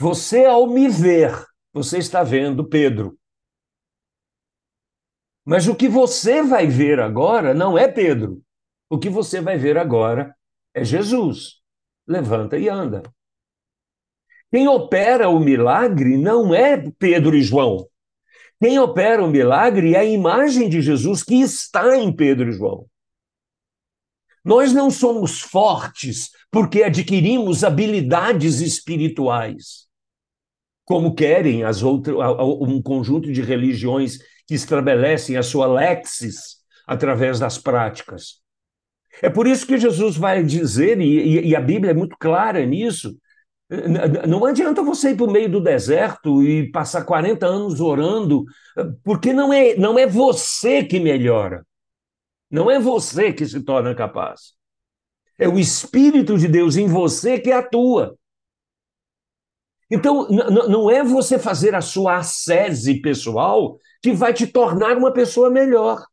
Você, 0.00 0.44
ao 0.44 0.66
me 0.68 0.88
ver, 0.88 1.32
você 1.72 1.98
está 1.98 2.22
vendo 2.22 2.68
Pedro. 2.68 3.18
Mas 5.44 5.66
o 5.66 5.74
que 5.74 5.88
você 5.88 6.42
vai 6.42 6.66
ver 6.66 7.00
agora 7.00 7.52
não 7.52 7.76
é 7.76 7.88
Pedro. 7.88 8.42
O 8.88 8.98
que 8.98 9.08
você 9.08 9.40
vai 9.40 9.58
ver 9.58 9.76
agora 9.76 10.36
é 10.74 10.84
Jesus. 10.84 11.60
Levanta 12.06 12.56
e 12.56 12.68
anda. 12.68 13.02
Quem 14.50 14.68
opera 14.68 15.28
o 15.28 15.40
milagre 15.40 16.16
não 16.16 16.54
é 16.54 16.90
Pedro 16.98 17.36
e 17.36 17.42
João. 17.42 17.88
Quem 18.60 18.78
opera 18.78 19.22
o 19.24 19.28
milagre 19.28 19.94
é 19.94 19.98
a 19.98 20.04
imagem 20.04 20.68
de 20.68 20.80
Jesus 20.80 21.22
que 21.22 21.40
está 21.40 21.96
em 21.96 22.14
Pedro 22.14 22.50
e 22.50 22.52
João. 22.52 22.86
Nós 24.44 24.72
não 24.72 24.90
somos 24.90 25.40
fortes 25.40 26.30
porque 26.50 26.82
adquirimos 26.82 27.64
habilidades 27.64 28.60
espirituais, 28.60 29.87
como 30.88 31.14
querem 31.14 31.64
as 31.64 31.82
outras, 31.82 32.16
um 32.16 32.80
conjunto 32.80 33.30
de 33.30 33.42
religiões 33.42 34.20
que 34.46 34.54
estabelecem 34.54 35.36
a 35.36 35.42
sua 35.42 35.66
lexis 35.66 36.56
através 36.86 37.38
das 37.38 37.58
práticas. 37.58 38.40
É 39.20 39.28
por 39.28 39.46
isso 39.46 39.66
que 39.66 39.76
Jesus 39.76 40.16
vai 40.16 40.42
dizer, 40.42 40.98
e, 40.98 41.48
e 41.48 41.54
a 41.54 41.60
Bíblia 41.60 41.90
é 41.90 41.94
muito 41.94 42.16
clara 42.18 42.64
nisso, 42.64 43.14
não 44.26 44.46
adianta 44.46 44.82
você 44.82 45.10
ir 45.10 45.16
para 45.16 45.26
o 45.26 45.30
meio 45.30 45.50
do 45.50 45.60
deserto 45.60 46.42
e 46.42 46.70
passar 46.70 47.04
40 47.04 47.44
anos 47.44 47.82
orando, 47.82 48.46
porque 49.04 49.30
não 49.30 49.52
é, 49.52 49.76
não 49.76 49.98
é 49.98 50.06
você 50.06 50.82
que 50.82 50.98
melhora. 50.98 51.66
Não 52.50 52.70
é 52.70 52.80
você 52.80 53.30
que 53.30 53.44
se 53.44 53.60
torna 53.60 53.94
capaz. 53.94 54.54
É 55.38 55.46
o 55.46 55.58
Espírito 55.58 56.38
de 56.38 56.48
Deus 56.48 56.78
em 56.78 56.88
você 56.88 57.38
que 57.38 57.52
atua. 57.52 58.16
Então, 59.90 60.28
não 60.28 60.90
é 60.90 61.02
você 61.02 61.38
fazer 61.38 61.74
a 61.74 61.80
sua 61.80 62.18
ascese 62.18 63.00
pessoal 63.00 63.78
que 64.02 64.12
vai 64.12 64.34
te 64.34 64.46
tornar 64.46 64.96
uma 64.96 65.12
pessoa 65.12 65.50
melhor. 65.50 66.04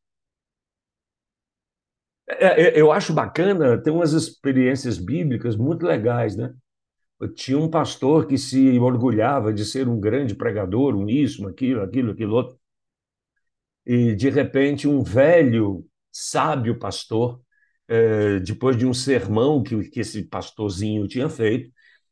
É, 2.28 2.70
é, 2.70 2.82
eu 2.82 2.92
acho 2.92 3.14
bacana, 3.14 3.78
tem 3.82 3.94
umas 3.94 4.14
experiências 4.14 4.98
bíblicas 4.98 5.56
muito 5.56 5.86
legais, 5.86 6.36
né? 6.36 6.54
tinha 7.36 7.58
um 7.58 7.70
pastor 7.70 8.28
que 8.28 8.38
se 8.38 8.78
orgulhava 8.80 9.54
de 9.54 9.64
ser 9.66 9.88
um 9.88 10.00
grande 10.00 10.36
pregador, 10.36 10.96
um 10.96 11.10
isso, 11.10 11.48
aquilo, 11.48 11.82
aquilo, 11.82 12.12
aquilo 12.12 12.36
outro. 12.36 12.58
E, 13.86 14.16
de 14.16 14.30
repente, 14.30 14.88
um 14.88 15.04
velho, 15.04 15.86
sábio 16.12 16.78
pastor, 16.78 17.40
é, 17.88 18.40
depois 18.40 18.76
de 18.78 18.86
um 18.86 18.94
sermão 18.94 19.62
que, 19.64 19.90
que 19.90 20.00
esse 20.00 20.24
pastorzinho 20.24 21.08
tinha 21.08 21.30
feito, 21.30 21.72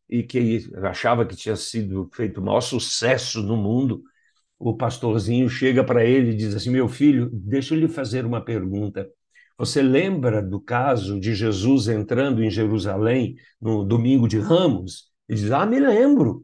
e 0.09 0.23
que 0.23 0.69
achava 0.83 1.25
que 1.25 1.35
tinha 1.35 1.55
sido 1.55 2.09
feito 2.13 2.39
o 2.39 2.43
maior 2.43 2.61
sucesso 2.61 3.41
no 3.41 3.57
mundo, 3.57 4.03
o 4.59 4.75
pastorzinho 4.75 5.49
chega 5.49 5.83
para 5.83 6.05
ele 6.05 6.31
e 6.31 6.35
diz 6.35 6.55
assim: 6.55 6.69
Meu 6.69 6.87
filho, 6.87 7.29
deixa 7.31 7.73
eu 7.73 7.79
lhe 7.79 7.87
fazer 7.87 8.25
uma 8.25 8.43
pergunta. 8.43 9.09
Você 9.57 9.81
lembra 9.81 10.41
do 10.41 10.59
caso 10.59 11.19
de 11.19 11.35
Jesus 11.35 11.87
entrando 11.87 12.43
em 12.43 12.49
Jerusalém 12.49 13.35
no 13.61 13.83
domingo 13.83 14.27
de 14.27 14.39
Ramos? 14.39 15.11
Ele 15.27 15.39
diz: 15.39 15.51
Ah, 15.51 15.65
me 15.65 15.79
lembro. 15.79 16.43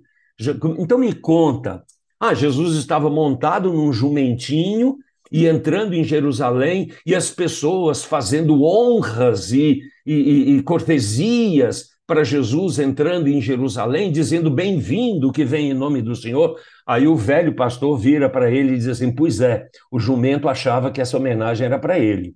Então 0.78 0.98
me 0.98 1.13
conta. 1.13 1.84
Ah, 2.19 2.34
Jesus 2.34 2.76
estava 2.76 3.10
montado 3.10 3.72
num 3.72 3.91
jumentinho 3.93 4.98
e 5.32 5.45
entrando 5.45 5.93
em 5.93 6.04
Jerusalém 6.04 6.91
e 7.06 7.15
as 7.15 7.30
pessoas 7.30 8.04
fazendo 8.04 8.63
honras 8.63 9.52
e, 9.52 9.82
e, 10.06 10.56
e 10.56 10.63
cortesias 10.63 11.89
para 12.10 12.24
Jesus 12.24 12.80
entrando 12.80 13.28
em 13.28 13.39
Jerusalém, 13.39 14.12
dizendo 14.12 14.50
bem-vindo 14.50 15.32
que 15.32 15.45
vem 15.45 15.69
em 15.69 15.76
nome 15.76 16.02
do 16.02 16.15
Senhor. 16.15 16.60
Aí 16.84 17.08
o 17.08 17.15
velho 17.15 17.56
pastor 17.56 17.95
vira 18.00 18.28
para 18.28 18.50
ele 18.50 18.74
e 18.74 18.78
diz 18.78 18.88
assim: 18.88 19.13
Pois 19.13 19.39
é, 19.39 19.69
o 19.91 20.00
jumento 20.00 20.50
achava 20.50 20.91
que 20.91 21.00
essa 21.00 21.15
homenagem 21.15 21.67
era 21.67 21.78
para 21.78 22.00
ele. 22.00 22.34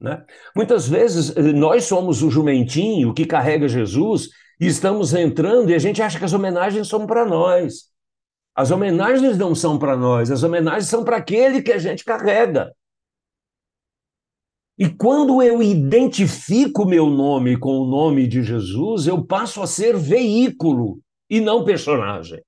Né? 0.00 0.24
Muitas 0.54 0.86
vezes 0.86 1.36
eh, 1.36 1.42
nós 1.52 1.84
somos 1.84 2.22
o 2.22 2.30
jumentinho 2.30 3.12
que 3.12 3.26
carrega 3.26 3.66
Jesus 3.68 4.28
e 4.60 4.68
estamos 4.68 5.12
entrando 5.12 5.70
e 5.70 5.74
a 5.74 5.78
gente 5.78 6.00
acha 6.00 6.20
que 6.20 6.24
as 6.24 6.32
homenagens 6.32 6.86
são 6.86 7.04
para 7.04 7.26
nós. 7.26 7.90
As 8.54 8.70
homenagens 8.70 9.36
não 9.36 9.56
são 9.56 9.76
para 9.76 9.96
nós, 9.96 10.30
as 10.30 10.44
homenagens 10.44 10.86
são 10.86 11.02
para 11.02 11.16
aquele 11.16 11.62
que 11.62 11.72
a 11.72 11.78
gente 11.78 12.04
carrega. 12.04 12.72
E 14.80 14.88
quando 14.88 15.42
eu 15.42 15.62
identifico 15.62 16.86
meu 16.86 17.10
nome 17.10 17.54
com 17.58 17.80
o 17.80 17.86
nome 17.86 18.26
de 18.26 18.42
Jesus, 18.42 19.06
eu 19.06 19.22
passo 19.22 19.60
a 19.60 19.66
ser 19.66 19.94
veículo 19.94 21.02
e 21.28 21.38
não 21.38 21.66
personagem. 21.66 22.42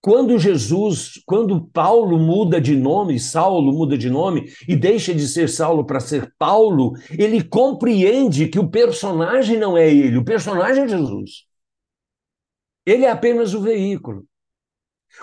Quando 0.00 0.38
Jesus, 0.38 1.22
quando 1.26 1.66
Paulo 1.66 2.18
muda 2.18 2.58
de 2.58 2.74
nome, 2.74 3.20
Saulo 3.20 3.74
muda 3.74 3.96
de 3.98 4.08
nome 4.08 4.50
e 4.66 4.74
deixa 4.74 5.14
de 5.14 5.28
ser 5.28 5.50
Saulo 5.50 5.84
para 5.84 6.00
ser 6.00 6.34
Paulo, 6.38 6.94
ele 7.10 7.44
compreende 7.44 8.48
que 8.48 8.58
o 8.58 8.70
personagem 8.70 9.58
não 9.58 9.76
é 9.76 9.94
ele, 9.94 10.16
o 10.16 10.24
personagem 10.24 10.84
é 10.84 10.88
Jesus. 10.88 11.44
Ele 12.86 13.04
é 13.04 13.10
apenas 13.10 13.52
o 13.52 13.60
veículo. 13.60 14.26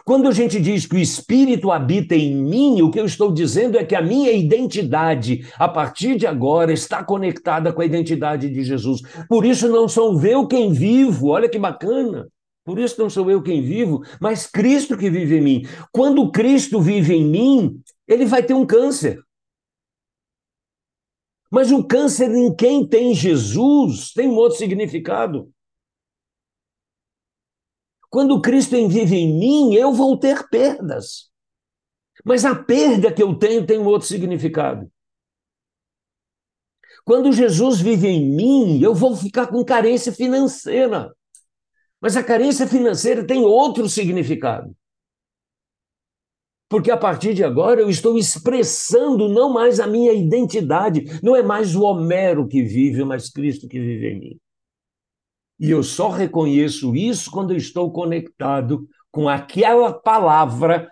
Quando 0.06 0.28
a 0.28 0.32
gente 0.32 0.60
diz 0.60 0.86
que 0.86 0.96
o 0.96 1.00
Espírito 1.00 1.72
habita 1.72 2.16
em 2.16 2.36
mim, 2.36 2.82
o 2.82 2.92
que 2.92 3.00
eu 3.00 3.06
estou 3.06 3.32
dizendo 3.32 3.78
é 3.78 3.84
que 3.84 3.96
a 3.96 4.02
minha 4.02 4.32
identidade, 4.32 5.46
a 5.58 5.68
partir 5.68 6.16
de 6.16 6.28
agora, 6.28 6.72
está 6.72 7.04
conectada 7.04 7.74
com 7.74 7.82
a 7.82 7.86
identidade 7.86 8.50
de 8.50 8.64
Jesus. 8.64 9.02
Por 9.28 9.46
isso 9.46 9.68
não 9.68 9.88
sou 9.88 10.24
eu 10.26 10.48
quem 10.48 10.72
vivo, 10.72 11.28
olha 11.28 11.50
que 11.50 11.58
bacana. 11.58 12.28
Por 12.64 12.78
isso 12.78 13.02
não 13.02 13.10
sou 13.10 13.32
eu 13.32 13.42
quem 13.42 13.64
vivo, 13.64 14.04
mas 14.22 14.46
Cristo 14.46 14.96
que 14.96 15.10
vive 15.10 15.38
em 15.38 15.42
mim. 15.42 15.66
Quando 15.92 16.32
Cristo 16.32 16.80
vive 16.80 17.16
em 17.16 17.26
mim, 17.26 17.82
ele 18.08 18.26
vai 18.26 18.44
ter 18.44 18.54
um 18.54 18.66
câncer. 18.66 19.20
Mas 21.50 21.72
o 21.72 21.84
câncer 21.84 22.30
em 22.30 22.56
quem 22.56 22.86
tem 22.86 23.14
Jesus 23.16 24.14
tem 24.14 24.28
um 24.28 24.36
outro 24.36 24.58
significado. 24.58 25.50
Quando 28.10 28.42
Cristo 28.42 28.76
vive 28.88 29.16
em 29.16 29.38
mim, 29.38 29.74
eu 29.74 29.94
vou 29.94 30.18
ter 30.18 30.48
perdas. 30.50 31.30
Mas 32.26 32.44
a 32.44 32.56
perda 32.56 33.14
que 33.14 33.22
eu 33.22 33.36
tenho 33.36 33.66
tem 33.66 33.80
um 33.80 33.86
outro 33.86 34.08
significado. 34.08 34.92
Quando 37.06 37.32
Jesus 37.32 37.80
vive 37.80 38.08
em 38.08 38.36
mim, 38.36 38.82
eu 38.82 38.94
vou 38.94 39.16
ficar 39.16 39.48
com 39.48 39.64
carência 39.64 40.12
financeira. 40.12 41.14
Mas 42.02 42.16
a 42.16 42.24
carência 42.24 42.68
financeira 42.68 43.26
tem 43.26 43.44
outro 43.44 43.88
significado. 43.90 44.76
Porque 46.70 46.92
a 46.92 46.98
partir 46.98 47.34
de 47.34 47.44
agora 47.44 47.82
eu 47.82 47.90
estou 47.90 48.18
expressando 48.18 49.28
não 49.28 49.52
mais 49.52 49.80
a 49.80 49.88
minha 49.88 50.14
identidade, 50.14 51.04
não 51.24 51.36
é 51.36 51.42
mais 51.42 51.76
o 51.76 51.82
Homero 51.82 52.48
que 52.48 52.62
vive, 52.62 53.04
mas 53.04 53.30
Cristo 53.30 53.68
que 53.68 53.80
vive 53.80 54.08
em 54.08 54.20
mim. 54.20 54.40
E 55.60 55.70
eu 55.70 55.84
só 55.84 56.10
reconheço 56.10 56.96
isso 56.96 57.30
quando 57.30 57.54
estou 57.54 57.92
conectado 57.92 58.88
com 59.12 59.28
aquela 59.28 59.92
palavra 59.92 60.90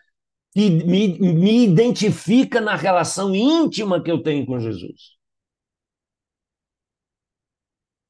que 0.54 0.70
me, 0.70 1.18
me 1.20 1.64
identifica 1.64 2.60
na 2.60 2.76
relação 2.76 3.34
íntima 3.34 4.02
que 4.02 4.12
eu 4.12 4.22
tenho 4.22 4.46
com 4.46 4.60
Jesus. 4.60 5.16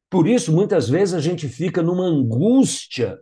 Por 0.10 0.26
isso, 0.28 0.52
muitas 0.54 0.90
vezes 0.90 1.14
a 1.14 1.20
gente 1.20 1.48
fica 1.50 1.84
numa 1.84 2.06
angústia, 2.06 3.20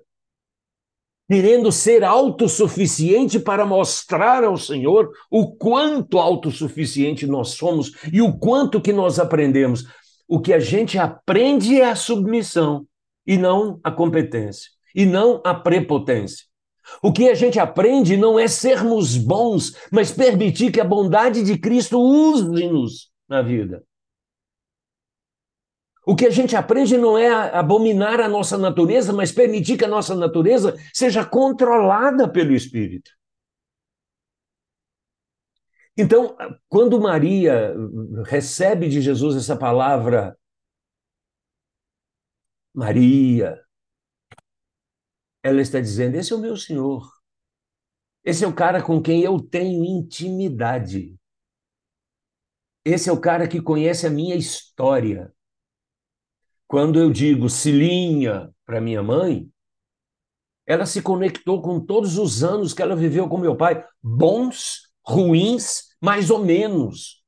querendo 1.28 1.72
ser 1.72 2.04
autossuficiente 2.04 3.40
para 3.40 3.66
mostrar 3.66 4.44
ao 4.44 4.56
Senhor 4.56 5.10
o 5.30 5.56
quanto 5.56 6.20
autossuficiente 6.20 7.26
nós 7.26 7.50
somos 7.50 7.92
e 8.14 8.22
o 8.22 8.38
quanto 8.38 8.80
que 8.80 8.94
nós 8.94 9.18
aprendemos. 9.18 9.84
O 10.28 10.40
que 10.40 10.54
a 10.54 10.60
gente 10.60 11.00
aprende 11.00 11.82
é 11.82 11.90
a 11.90 11.96
submissão 11.96 12.88
e 13.26 13.38
não 13.38 13.80
a 13.84 13.92
competência, 13.92 14.70
e 14.94 15.06
não 15.06 15.42
a 15.44 15.54
prepotência. 15.54 16.46
O 17.02 17.12
que 17.12 17.30
a 17.30 17.34
gente 17.34 17.60
aprende 17.60 18.16
não 18.16 18.38
é 18.38 18.48
sermos 18.48 19.18
bons, 19.18 19.76
mas 19.92 20.12
permitir 20.12 20.72
que 20.72 20.80
a 20.80 20.86
bondade 20.86 21.44
de 21.44 21.58
Cristo 21.58 22.00
use-nos 22.00 23.12
na 23.28 23.42
vida. 23.42 23.84
O 26.06 26.16
que 26.16 26.28
a 26.28 26.30
gente 26.30 26.56
aprende 26.56 26.96
não 26.98 27.18
é 27.18 27.30
abominar 27.30 28.22
a 28.22 28.30
nossa 28.30 28.58
natureza, 28.58 29.12
mas 29.12 29.32
permitir 29.32 29.76
que 29.78 29.86
a 29.86 29.90
nossa 29.90 30.14
natureza 30.14 30.78
seja 30.94 31.26
controlada 31.26 32.30
pelo 32.30 32.54
Espírito. 32.54 33.10
Então, 35.98 36.36
quando 36.70 37.00
Maria 37.02 37.74
recebe 38.26 38.88
de 38.88 39.02
Jesus 39.02 39.36
essa 39.36 39.56
palavra, 39.56 40.38
Maria, 42.76 43.64
ela 45.42 45.62
está 45.62 45.80
dizendo: 45.80 46.16
Esse 46.16 46.34
é 46.34 46.36
o 46.36 46.40
meu 46.40 46.58
Senhor. 46.58 47.10
Esse 48.24 48.44
é 48.44 48.48
o 48.48 48.54
cara 48.54 48.84
com 48.84 49.02
quem 49.02 49.22
eu 49.22 49.40
tenho 49.40 49.86
intimidade. 49.86 51.16
Esse 52.84 53.10
é 53.10 53.14
o 53.14 53.22
cara 53.22 53.48
que 53.48 53.62
conhece 53.62 54.06
a 54.06 54.10
minha 54.10 54.36
história. 54.36 55.34
Quando 56.68 57.00
eu 57.00 57.12
digo 57.12 57.48
Cilinha 57.48 58.54
para 58.66 58.82
minha 58.82 59.02
mãe, 59.02 59.50
ela 60.66 60.86
se 60.86 61.02
conectou 61.02 61.62
com 61.62 61.80
todos 61.80 62.18
os 62.18 62.44
anos 62.44 62.74
que 62.74 62.82
ela 62.82 62.96
viveu 62.96 63.30
com 63.30 63.38
meu 63.38 63.56
pai, 63.56 63.88
bons, 64.02 64.92
ruins, 65.06 65.96
mais 66.02 66.30
ou 66.30 66.44
menos. 66.44 67.24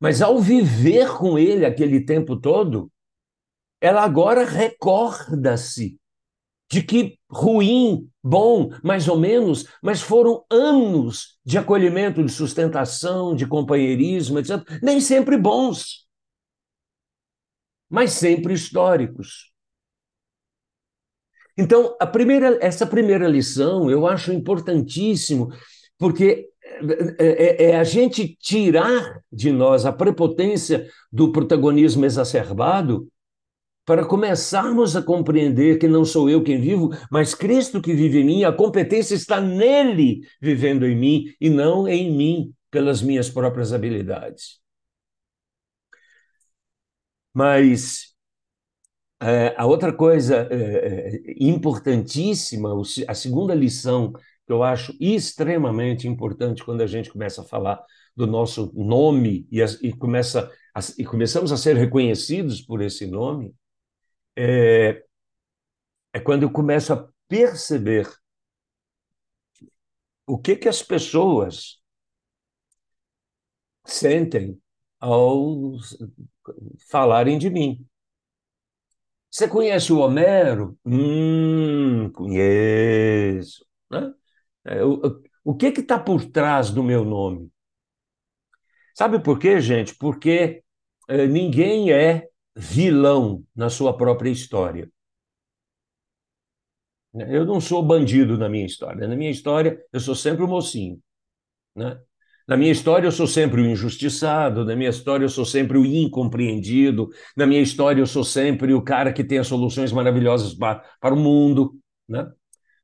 Mas 0.00 0.20
ao 0.20 0.40
viver 0.40 1.16
com 1.16 1.38
ele 1.38 1.64
aquele 1.64 2.04
tempo 2.04 2.36
todo, 2.38 2.92
ela 3.80 4.02
agora 4.02 4.44
recorda-se 4.44 5.98
de 6.70 6.82
que 6.82 7.18
ruim, 7.30 8.10
bom, 8.22 8.70
mais 8.82 9.08
ou 9.08 9.18
menos, 9.18 9.66
mas 9.82 10.02
foram 10.02 10.44
anos 10.50 11.38
de 11.44 11.56
acolhimento, 11.56 12.22
de 12.22 12.30
sustentação, 12.30 13.34
de 13.34 13.46
companheirismo, 13.46 14.38
etc. 14.38 14.62
Nem 14.82 15.00
sempre 15.00 15.38
bons 15.38 16.08
mas 17.88 18.12
sempre 18.12 18.52
históricos. 18.52 19.50
Então, 21.56 21.96
primeira, 22.12 22.58
essa 22.60 22.86
primeira 22.86 23.26
lição 23.26 23.90
eu 23.90 24.06
acho 24.06 24.32
importantíssimo, 24.32 25.48
porque 25.98 26.48
é, 27.18 27.64
é, 27.66 27.70
é, 27.70 27.76
a 27.76 27.82
gente 27.82 28.36
tirar 28.40 29.20
de 29.32 29.50
nós 29.50 29.84
a 29.84 29.92
prepotência 29.92 30.88
do 31.10 31.32
protagonismo 31.32 32.04
exacerbado 32.04 33.08
para 33.88 34.04
começarmos 34.04 34.94
a 34.94 35.02
compreender 35.02 35.78
que 35.78 35.88
não 35.88 36.04
sou 36.04 36.28
eu 36.28 36.42
quem 36.44 36.60
vivo, 36.60 36.90
mas 37.10 37.34
Cristo 37.34 37.80
que 37.80 37.94
vive 37.94 38.20
em 38.20 38.24
mim, 38.24 38.44
a 38.44 38.52
competência 38.52 39.14
está 39.14 39.40
nele 39.40 40.20
vivendo 40.42 40.84
em 40.86 40.94
mim 40.94 41.34
e 41.40 41.48
não 41.48 41.88
em 41.88 42.14
mim. 42.14 42.54
pelas 42.70 43.00
minhas 43.00 43.30
próprias 43.30 43.72
habilidades. 43.72 44.60
Mas 47.32 48.14
é, 49.20 49.54
a 49.56 49.66
outra 49.66 49.92
coisa 49.92 50.48
é, 50.50 51.16
é 51.16 51.34
importantíssima, 51.40 52.70
a 53.08 53.14
segunda 53.14 53.54
lição 53.54 54.12
que 54.12 54.52
eu 54.52 54.62
acho 54.62 54.94
extremamente 55.00 56.06
importante 56.06 56.64
quando 56.64 56.82
a 56.82 56.86
gente 56.86 57.10
começa 57.10 57.42
a 57.42 57.44
falar 57.44 57.82
do 58.16 58.26
nosso 58.26 58.72
nome 58.74 59.46
e, 59.50 59.60
e 59.82 59.92
começa 59.92 60.50
a, 60.74 60.80
e 60.98 61.04
começamos 61.04 61.52
a 61.52 61.56
ser 61.56 61.76
reconhecidos 61.76 62.60
por 62.60 62.82
esse 62.82 63.06
nome, 63.06 63.54
é, 64.38 65.04
é 66.12 66.20
quando 66.20 66.42
eu 66.44 66.50
começo 66.50 66.92
a 66.92 67.08
perceber 67.26 68.06
o 70.26 70.38
que 70.38 70.54
que 70.56 70.68
as 70.68 70.82
pessoas 70.82 71.80
sentem 73.84 74.60
ao 75.00 75.72
falarem 76.90 77.38
de 77.38 77.50
mim. 77.50 77.86
Você 79.30 79.46
conhece 79.48 79.92
o 79.92 79.98
Homero? 79.98 80.78
Hum, 80.84 82.10
conheço. 82.12 83.64
Né? 83.90 84.12
É, 84.64 84.84
o, 84.84 85.22
o 85.44 85.54
que 85.56 85.66
está 85.66 85.98
por 85.98 86.24
trás 86.24 86.70
do 86.70 86.82
meu 86.82 87.04
nome? 87.04 87.50
Sabe 88.94 89.22
por 89.22 89.38
quê, 89.38 89.60
gente? 89.60 89.94
Porque 89.94 90.62
é, 91.08 91.26
ninguém 91.26 91.92
é 91.92 92.27
vilão 92.58 93.44
na 93.54 93.70
sua 93.70 93.96
própria 93.96 94.30
história. 94.30 94.90
Eu 97.14 97.44
não 97.46 97.60
sou 97.60 97.82
bandido 97.82 98.36
na 98.36 98.48
minha 98.48 98.66
história. 98.66 99.06
Na 99.06 99.16
minha 99.16 99.30
história, 99.30 99.80
eu 99.92 100.00
sou 100.00 100.14
sempre 100.14 100.44
o 100.44 100.48
mocinho. 100.48 100.98
Né? 101.74 101.98
Na 102.46 102.56
minha 102.56 102.72
história, 102.72 103.06
eu 103.06 103.12
sou 103.12 103.26
sempre 103.26 103.60
o 103.62 103.66
injustiçado. 103.66 104.64
Na 104.64 104.74
minha 104.76 104.90
história, 104.90 105.24
eu 105.24 105.28
sou 105.28 105.44
sempre 105.44 105.78
o 105.78 105.86
incompreendido. 105.86 107.10
Na 107.36 107.46
minha 107.46 107.60
história, 107.60 108.00
eu 108.00 108.06
sou 108.06 108.24
sempre 108.24 108.74
o 108.74 108.82
cara 108.82 109.12
que 109.12 109.24
tem 109.24 109.38
as 109.38 109.46
soluções 109.46 109.92
maravilhosas 109.92 110.54
para, 110.54 110.82
para 111.00 111.14
o 111.14 111.18
mundo. 111.18 111.78
Né? 112.08 112.30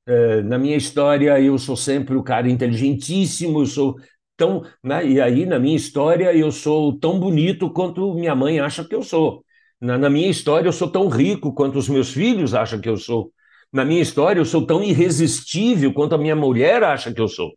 É, 0.06 0.42
na 0.42 0.58
minha 0.58 0.76
história, 0.76 1.40
eu 1.40 1.58
sou 1.58 1.76
sempre 1.76 2.14
o 2.16 2.22
cara 2.22 2.48
inteligentíssimo. 2.48 3.60
Eu 3.60 3.66
sou 3.66 3.96
tão. 4.36 4.62
Né? 4.82 5.06
E 5.06 5.20
aí, 5.20 5.46
na 5.46 5.58
minha 5.58 5.76
história, 5.76 6.34
eu 6.34 6.50
sou 6.52 6.98
tão 6.98 7.18
bonito 7.18 7.70
quanto 7.70 8.14
minha 8.14 8.34
mãe 8.34 8.60
acha 8.60 8.84
que 8.84 8.94
eu 8.94 9.02
sou. 9.02 9.44
Na, 9.84 9.98
na 9.98 10.08
minha 10.08 10.30
história, 10.30 10.66
eu 10.66 10.72
sou 10.72 10.90
tão 10.90 11.08
rico 11.08 11.52
quanto 11.52 11.78
os 11.78 11.90
meus 11.90 12.10
filhos 12.10 12.54
acham 12.54 12.80
que 12.80 12.88
eu 12.88 12.96
sou. 12.96 13.30
Na 13.70 13.84
minha 13.84 14.00
história, 14.00 14.40
eu 14.40 14.44
sou 14.46 14.66
tão 14.66 14.82
irresistível 14.82 15.92
quanto 15.92 16.14
a 16.14 16.18
minha 16.18 16.34
mulher 16.34 16.82
acha 16.82 17.12
que 17.12 17.20
eu 17.20 17.28
sou. 17.28 17.52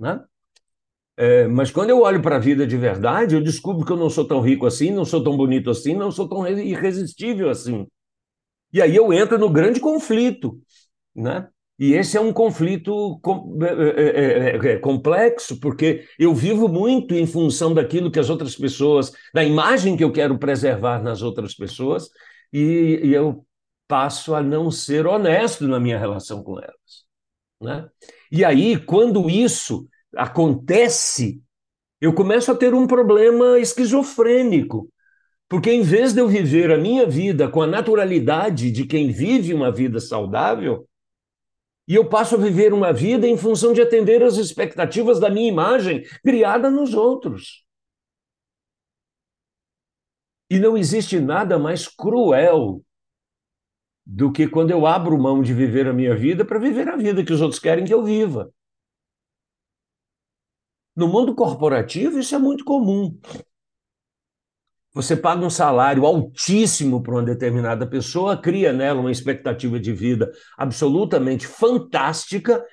Né? 0.00 0.18
É, 1.18 1.46
mas 1.46 1.70
quando 1.70 1.90
eu 1.90 2.00
olho 2.00 2.22
para 2.22 2.36
a 2.36 2.38
vida 2.38 2.66
de 2.66 2.78
verdade, 2.78 3.34
eu 3.34 3.42
descubro 3.42 3.84
que 3.84 3.92
eu 3.92 3.96
não 3.96 4.08
sou 4.08 4.26
tão 4.26 4.40
rico 4.40 4.64
assim, 4.64 4.90
não 4.90 5.04
sou 5.04 5.22
tão 5.22 5.36
bonito 5.36 5.68
assim, 5.68 5.94
não 5.94 6.10
sou 6.10 6.26
tão 6.26 6.48
irresistível 6.48 7.50
assim. 7.50 7.86
E 8.72 8.80
aí 8.80 8.96
eu 8.96 9.12
entro 9.12 9.38
no 9.38 9.50
grande 9.50 9.78
conflito, 9.78 10.58
né? 11.14 11.46
E 11.78 11.92
esse 11.92 12.16
é 12.16 12.20
um 12.20 12.32
conflito 12.32 13.20
é, 13.62 14.56
é, 14.56 14.78
complexo, 14.78 15.60
porque 15.60 16.06
eu 16.18 16.34
vivo 16.34 16.68
muito 16.68 17.14
em 17.14 17.26
função 17.26 17.74
daquilo 17.74 18.10
que 18.10 18.18
as 18.18 18.30
outras 18.30 18.56
pessoas, 18.56 19.12
da 19.34 19.44
imagem 19.44 19.96
que 19.96 20.02
eu 20.02 20.10
quero 20.10 20.38
preservar 20.38 21.02
nas 21.02 21.20
outras 21.20 21.54
pessoas, 21.54 22.08
e, 22.50 23.00
e 23.04 23.12
eu 23.12 23.44
passo 23.86 24.34
a 24.34 24.42
não 24.42 24.70
ser 24.70 25.06
honesto 25.06 25.68
na 25.68 25.78
minha 25.78 25.98
relação 25.98 26.42
com 26.42 26.58
elas. 26.58 27.04
Né? 27.60 27.88
E 28.32 28.42
aí, 28.42 28.78
quando 28.78 29.28
isso 29.28 29.86
acontece, 30.14 31.42
eu 32.00 32.14
começo 32.14 32.50
a 32.50 32.54
ter 32.54 32.72
um 32.72 32.86
problema 32.86 33.58
esquizofrênico, 33.58 34.90
porque 35.48 35.70
em 35.70 35.82
vez 35.82 36.14
de 36.14 36.20
eu 36.20 36.28
viver 36.28 36.72
a 36.72 36.78
minha 36.78 37.06
vida 37.06 37.48
com 37.48 37.60
a 37.60 37.66
naturalidade 37.66 38.70
de 38.70 38.84
quem 38.86 39.10
vive 39.10 39.54
uma 39.54 39.70
vida 39.70 40.00
saudável, 40.00 40.86
e 41.88 41.94
eu 41.94 42.08
passo 42.08 42.34
a 42.34 42.38
viver 42.38 42.72
uma 42.72 42.92
vida 42.92 43.26
em 43.26 43.36
função 43.36 43.72
de 43.72 43.80
atender 43.80 44.22
às 44.22 44.36
expectativas 44.36 45.20
da 45.20 45.30
minha 45.30 45.48
imagem 45.48 46.02
criada 46.22 46.70
nos 46.70 46.94
outros. 46.94 47.64
E 50.50 50.58
não 50.58 50.76
existe 50.76 51.20
nada 51.20 51.58
mais 51.58 51.86
cruel 51.88 52.82
do 54.04 54.30
que 54.32 54.48
quando 54.48 54.70
eu 54.70 54.86
abro 54.86 55.18
mão 55.18 55.42
de 55.42 55.52
viver 55.52 55.88
a 55.88 55.92
minha 55.92 56.14
vida 56.14 56.44
para 56.44 56.58
viver 56.58 56.88
a 56.88 56.96
vida 56.96 57.24
que 57.24 57.32
os 57.32 57.40
outros 57.40 57.60
querem 57.60 57.84
que 57.84 57.94
eu 57.94 58.04
viva. 58.04 58.52
No 60.94 61.08
mundo 61.08 61.34
corporativo, 61.34 62.18
isso 62.18 62.34
é 62.34 62.38
muito 62.38 62.64
comum. 62.64 63.18
Você 64.96 65.14
paga 65.14 65.44
um 65.44 65.50
salário 65.50 66.06
altíssimo 66.06 67.02
para 67.02 67.12
uma 67.12 67.22
determinada 67.22 67.86
pessoa, 67.86 68.34
cria 68.34 68.72
nela 68.72 68.98
uma 68.98 69.12
expectativa 69.12 69.78
de 69.78 69.92
vida 69.92 70.32
absolutamente 70.56 71.46
fantástica, 71.46 72.64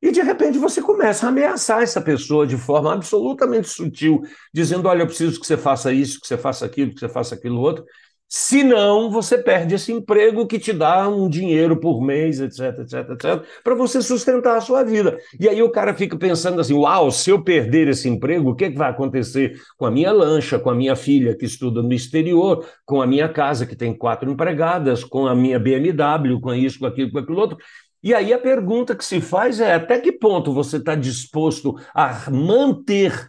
e 0.00 0.10
de 0.10 0.22
repente 0.22 0.56
você 0.56 0.80
começa 0.80 1.26
a 1.26 1.28
ameaçar 1.28 1.82
essa 1.82 2.00
pessoa 2.00 2.46
de 2.46 2.56
forma 2.56 2.94
absolutamente 2.94 3.68
sutil, 3.68 4.22
dizendo: 4.54 4.88
Olha, 4.88 5.02
eu 5.02 5.06
preciso 5.06 5.38
que 5.38 5.46
você 5.46 5.58
faça 5.58 5.92
isso, 5.92 6.18
que 6.18 6.26
você 6.26 6.38
faça 6.38 6.64
aquilo, 6.64 6.94
que 6.94 7.00
você 7.00 7.10
faça 7.10 7.34
aquilo 7.34 7.60
outro. 7.60 7.84
Senão, 8.28 9.08
você 9.08 9.38
perde 9.38 9.76
esse 9.76 9.92
emprego 9.92 10.48
que 10.48 10.58
te 10.58 10.72
dá 10.72 11.08
um 11.08 11.28
dinheiro 11.28 11.78
por 11.78 12.02
mês, 12.02 12.40
etc, 12.40 12.80
etc, 12.80 13.10
etc, 13.10 13.44
para 13.62 13.74
você 13.76 14.02
sustentar 14.02 14.56
a 14.56 14.60
sua 14.60 14.82
vida. 14.82 15.16
E 15.38 15.48
aí 15.48 15.62
o 15.62 15.70
cara 15.70 15.94
fica 15.94 16.18
pensando 16.18 16.60
assim: 16.60 16.74
uau, 16.74 17.10
se 17.12 17.30
eu 17.30 17.42
perder 17.44 17.86
esse 17.86 18.08
emprego, 18.08 18.50
o 18.50 18.54
que, 18.56 18.64
é 18.64 18.70
que 18.70 18.76
vai 18.76 18.90
acontecer 18.90 19.56
com 19.76 19.86
a 19.86 19.92
minha 19.92 20.10
lancha, 20.10 20.58
com 20.58 20.70
a 20.70 20.74
minha 20.74 20.96
filha 20.96 21.36
que 21.36 21.44
estuda 21.44 21.80
no 21.80 21.92
exterior, 21.92 22.66
com 22.84 23.00
a 23.00 23.06
minha 23.06 23.28
casa 23.28 23.64
que 23.64 23.76
tem 23.76 23.96
quatro 23.96 24.28
empregadas, 24.28 25.04
com 25.04 25.26
a 25.28 25.34
minha 25.34 25.60
BMW, 25.60 26.40
com 26.40 26.52
isso, 26.52 26.80
com 26.80 26.86
aquilo, 26.86 27.12
com 27.12 27.18
aquilo 27.18 27.38
outro. 27.38 27.58
E 28.02 28.12
aí 28.12 28.32
a 28.32 28.38
pergunta 28.38 28.96
que 28.96 29.04
se 29.04 29.20
faz 29.20 29.60
é: 29.60 29.74
até 29.74 30.00
que 30.00 30.10
ponto 30.10 30.52
você 30.52 30.78
está 30.78 30.96
disposto 30.96 31.76
a 31.94 32.28
manter 32.28 33.28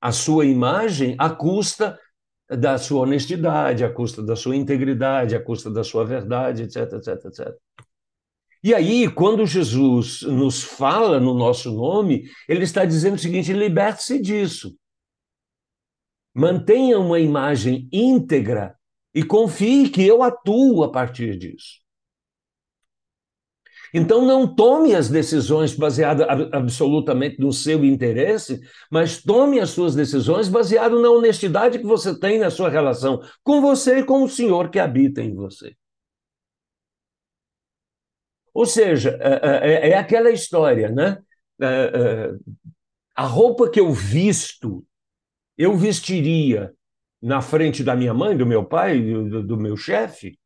a 0.00 0.10
sua 0.10 0.44
imagem 0.44 1.14
à 1.16 1.30
custa 1.30 1.96
da 2.48 2.78
sua 2.78 3.02
honestidade, 3.02 3.84
à 3.84 3.92
custa 3.92 4.22
da 4.22 4.36
sua 4.36 4.54
integridade, 4.54 5.34
à 5.34 5.42
custa 5.42 5.70
da 5.70 5.82
sua 5.82 6.04
verdade, 6.04 6.62
etc, 6.62 6.92
etc, 6.92 7.24
etc. 7.24 7.54
E 8.62 8.74
aí, 8.74 9.08
quando 9.08 9.46
Jesus 9.46 10.22
nos 10.22 10.62
fala 10.62 11.20
no 11.20 11.34
nosso 11.34 11.72
nome, 11.72 12.28
ele 12.48 12.64
está 12.64 12.84
dizendo 12.84 13.14
o 13.14 13.18
seguinte: 13.18 13.52
liberte-se 13.52 14.20
disso. 14.20 14.76
Mantenha 16.34 16.98
uma 16.98 17.18
imagem 17.18 17.88
íntegra 17.92 18.76
e 19.14 19.22
confie 19.22 19.88
que 19.88 20.06
eu 20.06 20.22
atuo 20.22 20.84
a 20.84 20.90
partir 20.90 21.38
disso. 21.38 21.85
Então, 23.92 24.24
não 24.24 24.46
tome 24.46 24.94
as 24.94 25.08
decisões 25.08 25.74
baseadas 25.74 26.26
absolutamente 26.52 27.38
no 27.40 27.52
seu 27.52 27.84
interesse, 27.84 28.60
mas 28.90 29.22
tome 29.22 29.60
as 29.60 29.70
suas 29.70 29.94
decisões 29.94 30.48
baseadas 30.48 31.00
na 31.00 31.10
honestidade 31.10 31.78
que 31.78 31.86
você 31.86 32.18
tem 32.18 32.38
na 32.38 32.50
sua 32.50 32.68
relação 32.68 33.20
com 33.42 33.60
você 33.60 33.98
e 33.98 34.04
com 34.04 34.22
o 34.22 34.28
Senhor 34.28 34.70
que 34.70 34.78
habita 34.78 35.22
em 35.22 35.34
você. 35.34 35.74
Ou 38.52 38.64
seja, 38.64 39.18
é, 39.20 39.88
é, 39.88 39.90
é 39.90 39.98
aquela 39.98 40.30
história, 40.30 40.90
né? 40.90 41.18
É, 41.60 42.32
a 43.14 43.24
roupa 43.24 43.68
que 43.70 43.80
eu 43.80 43.92
visto, 43.92 44.84
eu 45.56 45.76
vestiria 45.76 46.74
na 47.20 47.40
frente 47.40 47.82
da 47.82 47.96
minha 47.96 48.14
mãe, 48.14 48.36
do 48.36 48.46
meu 48.46 48.64
pai, 48.64 49.00
do, 49.00 49.42
do 49.42 49.56
meu 49.56 49.76
chefe? 49.76 50.38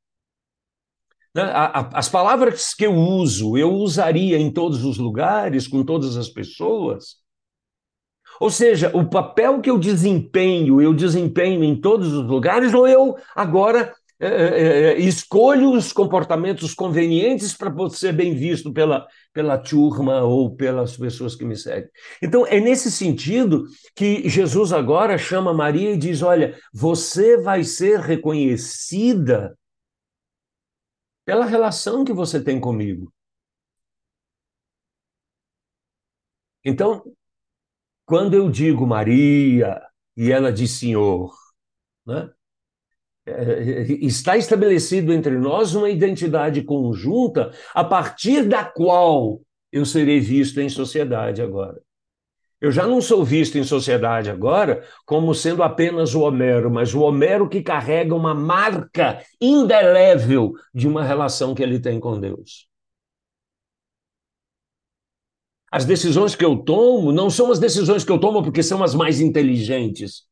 As 1.35 2.09
palavras 2.09 2.75
que 2.75 2.85
eu 2.85 2.95
uso, 2.95 3.57
eu 3.57 3.73
usaria 3.73 4.37
em 4.37 4.53
todos 4.53 4.85
os 4.85 4.99
lugares, 4.99 5.69
com 5.69 5.85
todas 5.85 6.16
as 6.16 6.29
pessoas. 6.29 7.21
Ou 8.40 8.51
seja, 8.51 8.90
o 8.95 9.09
papel 9.09 9.61
que 9.61 9.71
eu 9.71 9.79
desempenho, 9.79 10.81
eu 10.81 10.93
desempenho 10.95 11.62
em 11.62 11.79
todos 11.79 12.12
os 12.12 12.27
lugares, 12.27 12.75
ou 12.75 12.88
eu 12.88 13.14
agora 13.37 13.93
é, 14.19 14.29
é 14.29 14.99
escolho 14.99 15.73
os 15.73 15.93
comportamentos 15.93 16.75
convenientes 16.75 17.55
para 17.55 17.73
ser 17.90 18.12
bem 18.12 18.35
visto 18.35 18.73
pela, 18.73 19.07
pela 19.33 19.57
turma 19.57 20.23
ou 20.23 20.55
pelas 20.57 20.97
pessoas 20.97 21.37
que 21.37 21.45
me 21.45 21.55
seguem. 21.55 21.88
Então, 22.23 22.47
é 22.47 22.59
nesse 22.59 22.90
sentido 22.90 23.64
que 23.95 24.28
Jesus 24.28 24.72
agora 24.72 25.16
chama 25.16 25.55
Maria 25.55 25.93
e 25.93 25.99
diz: 25.99 26.22
Olha, 26.22 26.57
você 26.72 27.37
vai 27.37 27.62
ser 27.62 28.01
reconhecida 28.01 29.57
pela 31.31 31.47
relação 31.47 32.05
que 32.05 32.12
você 32.12 32.43
tem 32.43 32.59
comigo. 32.59 33.14
Então, 36.64 37.05
quando 38.05 38.35
eu 38.35 38.51
digo 38.51 38.85
Maria 38.85 39.81
e 40.16 40.33
ela 40.33 40.53
diz 40.53 40.72
Senhor, 40.72 41.33
né? 42.05 42.33
É, 43.24 43.93
está 44.05 44.37
estabelecido 44.37 45.12
entre 45.12 45.39
nós 45.39 45.72
uma 45.76 45.89
identidade 45.89 46.64
conjunta 46.64 47.53
a 47.72 47.85
partir 47.85 48.49
da 48.49 48.64
qual 48.64 49.41
eu 49.70 49.87
serei 49.87 50.18
visto 50.18 50.61
em 50.61 50.68
sociedade 50.68 51.41
agora. 51.41 51.81
Eu 52.61 52.71
já 52.71 52.87
não 52.87 53.01
sou 53.01 53.25
visto 53.25 53.57
em 53.57 53.65
sociedade 53.65 54.31
agora 54.31 54.85
como 55.07 55.35
sendo 55.35 55.63
apenas 55.63 56.15
o 56.15 56.21
Homero, 56.21 56.71
mas 56.71 56.95
o 56.95 57.01
Homero 57.01 57.49
que 57.49 57.63
carrega 57.63 58.15
uma 58.15 58.35
marca 58.35 59.25
indelével 59.41 60.53
de 60.75 60.87
uma 60.87 61.03
relação 61.03 61.55
que 61.55 61.63
ele 61.63 61.81
tem 61.81 61.99
com 61.99 62.21
Deus. 62.21 62.69
As 65.73 65.87
decisões 65.87 66.35
que 66.35 66.45
eu 66.45 66.57
tomo 66.57 67.13
não 67.13 67.31
são 67.31 67.51
as 67.51 67.59
decisões 67.59 68.05
que 68.05 68.13
eu 68.13 68.19
tomo 68.19 68.43
porque 68.43 68.63
são 68.63 68.83
as 68.83 68.95
mais 68.95 69.21
inteligentes, 69.21 70.25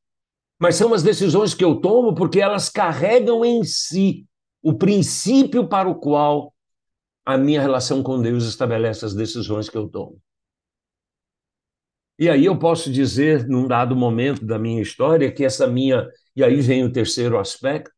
mas 0.58 0.74
são 0.74 0.92
as 0.92 1.02
decisões 1.02 1.54
que 1.54 1.64
eu 1.64 1.76
tomo 1.76 2.14
porque 2.14 2.40
elas 2.40 2.68
carregam 2.68 3.44
em 3.44 3.64
si 3.64 4.26
o 4.60 4.74
princípio 4.74 5.66
para 5.66 5.88
o 5.88 5.94
qual 5.94 6.52
a 7.24 7.38
minha 7.38 7.60
relação 7.60 8.02
com 8.02 8.20
Deus 8.20 8.44
estabelece 8.44 9.04
as 9.04 9.14
decisões 9.14 9.68
que 9.68 9.78
eu 9.78 9.88
tomo. 9.88 10.20
E 12.18 12.28
aí 12.28 12.46
eu 12.46 12.58
posso 12.58 12.90
dizer, 12.90 13.46
num 13.46 13.68
dado 13.68 13.94
momento 13.94 14.44
da 14.44 14.58
minha 14.58 14.82
história, 14.82 15.30
que 15.30 15.44
essa 15.44 15.66
minha. 15.66 16.08
E 16.34 16.42
aí 16.42 16.60
vem 16.60 16.84
o 16.84 16.92
terceiro 16.92 17.38
aspecto. 17.38 17.94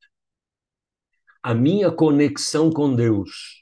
A 1.42 1.54
minha 1.54 1.90
conexão 1.90 2.70
com 2.70 2.94
Deus 2.94 3.60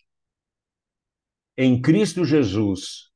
em 1.56 1.82
Cristo 1.82 2.24
Jesus 2.24 3.10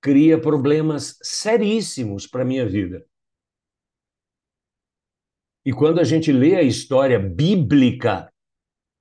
cria 0.00 0.40
problemas 0.40 1.18
seríssimos 1.20 2.28
para 2.28 2.42
a 2.42 2.44
minha 2.44 2.64
vida. 2.64 3.04
E 5.64 5.72
quando 5.72 6.00
a 6.00 6.04
gente 6.04 6.30
lê 6.30 6.54
a 6.54 6.62
história 6.62 7.18
bíblica, 7.18 8.32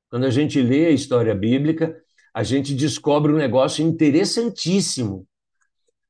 quando 0.09 0.25
a 0.25 0.31
gente 0.31 0.61
lê 0.61 0.87
a 0.87 0.91
história 0.91 1.33
bíblica, 1.33 1.95
a 2.33 2.43
gente 2.43 2.73
descobre 2.73 3.31
um 3.31 3.37
negócio 3.37 3.85
interessantíssimo 3.85 5.27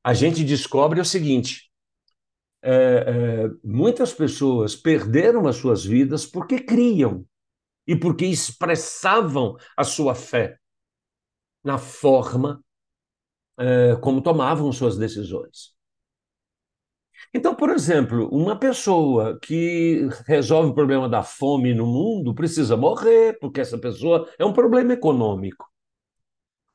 a 0.04 0.14
gente 0.14 0.44
descobre 0.44 1.00
o 1.00 1.04
seguinte: 1.04 1.70
é, 2.62 2.72
é, 2.72 3.48
muitas 3.64 4.12
pessoas 4.12 4.76
perderam 4.76 5.46
as 5.46 5.56
suas 5.56 5.84
vidas 5.84 6.26
porque 6.26 6.60
criam 6.60 7.26
e 7.86 7.96
porque 7.96 8.26
expressavam 8.26 9.56
a 9.76 9.84
sua 9.84 10.14
fé 10.14 10.58
na 11.64 11.78
forma 11.78 12.62
é, 13.58 13.96
como 13.96 14.22
tomavam 14.22 14.72
suas 14.72 14.96
decisões. 14.96 15.72
Então, 17.34 17.54
por 17.54 17.70
exemplo, 17.70 18.28
uma 18.28 18.58
pessoa 18.58 19.38
que 19.40 20.06
resolve 20.26 20.70
o 20.70 20.74
problema 20.74 21.08
da 21.08 21.22
fome 21.22 21.74
no 21.74 21.86
mundo 21.86 22.34
precisa 22.34 22.76
morrer, 22.76 23.38
porque 23.40 23.60
essa 23.60 23.78
pessoa 23.78 24.28
é 24.38 24.44
um 24.44 24.52
problema 24.52 24.92
econômico. 24.92 25.71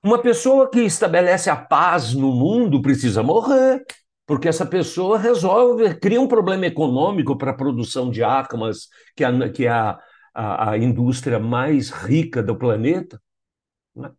Uma 0.03 0.21
pessoa 0.21 0.69
que 0.69 0.81
estabelece 0.81 1.49
a 1.49 1.55
paz 1.55 2.13
no 2.13 2.31
mundo 2.31 2.81
precisa 2.81 3.23
morrer, 3.23 3.83
porque 4.25 4.47
essa 4.47 4.65
pessoa 4.65 5.17
resolve, 5.17 5.95
cria 5.95 6.21
um 6.21 6.27
problema 6.27 6.65
econômico 6.65 7.37
para 7.37 7.51
a 7.51 7.55
produção 7.55 8.11
de 8.11 8.23
armas, 8.23 8.87
que 9.15 9.23
é, 9.23 9.49
que 9.49 9.65
é 9.65 9.69
a, 9.69 9.97
a, 10.33 10.71
a 10.71 10.77
indústria 10.77 11.39
mais 11.39 11.89
rica 11.89 12.43
do 12.43 12.57
planeta. 12.57 13.19
Né? 13.95 14.11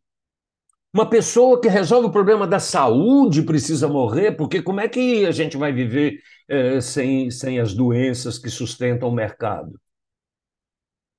Uma 0.92 1.08
pessoa 1.08 1.60
que 1.60 1.68
resolve 1.68 2.08
o 2.08 2.12
problema 2.12 2.46
da 2.46 2.58
saúde 2.58 3.42
precisa 3.42 3.86
morrer, 3.86 4.32
porque 4.32 4.62
como 4.62 4.80
é 4.80 4.88
que 4.88 5.26
a 5.26 5.30
gente 5.30 5.56
vai 5.56 5.72
viver 5.72 6.20
eh, 6.48 6.80
sem, 6.80 7.30
sem 7.30 7.60
as 7.60 7.74
doenças 7.74 8.38
que 8.38 8.48
sustentam 8.48 9.08
o 9.10 9.14
mercado? 9.14 9.78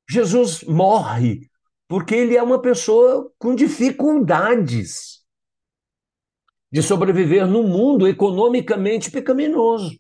Jesus 0.10 0.64
morre 0.64 1.50
porque 1.90 2.14
ele 2.14 2.38
é 2.38 2.44
uma 2.44 2.62
pessoa 2.62 3.34
com 3.40 3.56
dificuldades 3.56 5.26
de 6.72 6.84
sobreviver 6.84 7.48
num 7.48 7.68
mundo 7.68 8.08
economicamente 8.08 9.10
pecaminoso. 9.10 10.00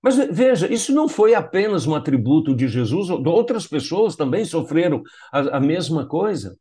Mas 0.00 0.16
veja, 0.16 0.72
isso 0.72 0.94
não 0.94 1.08
foi 1.08 1.34
apenas 1.34 1.88
um 1.88 1.94
atributo 1.94 2.54
de 2.54 2.68
Jesus, 2.68 3.10
outras 3.10 3.66
pessoas 3.66 4.14
também 4.14 4.44
sofreram 4.44 5.02
a, 5.32 5.56
a 5.56 5.60
mesma 5.60 6.06
coisa. 6.06 6.56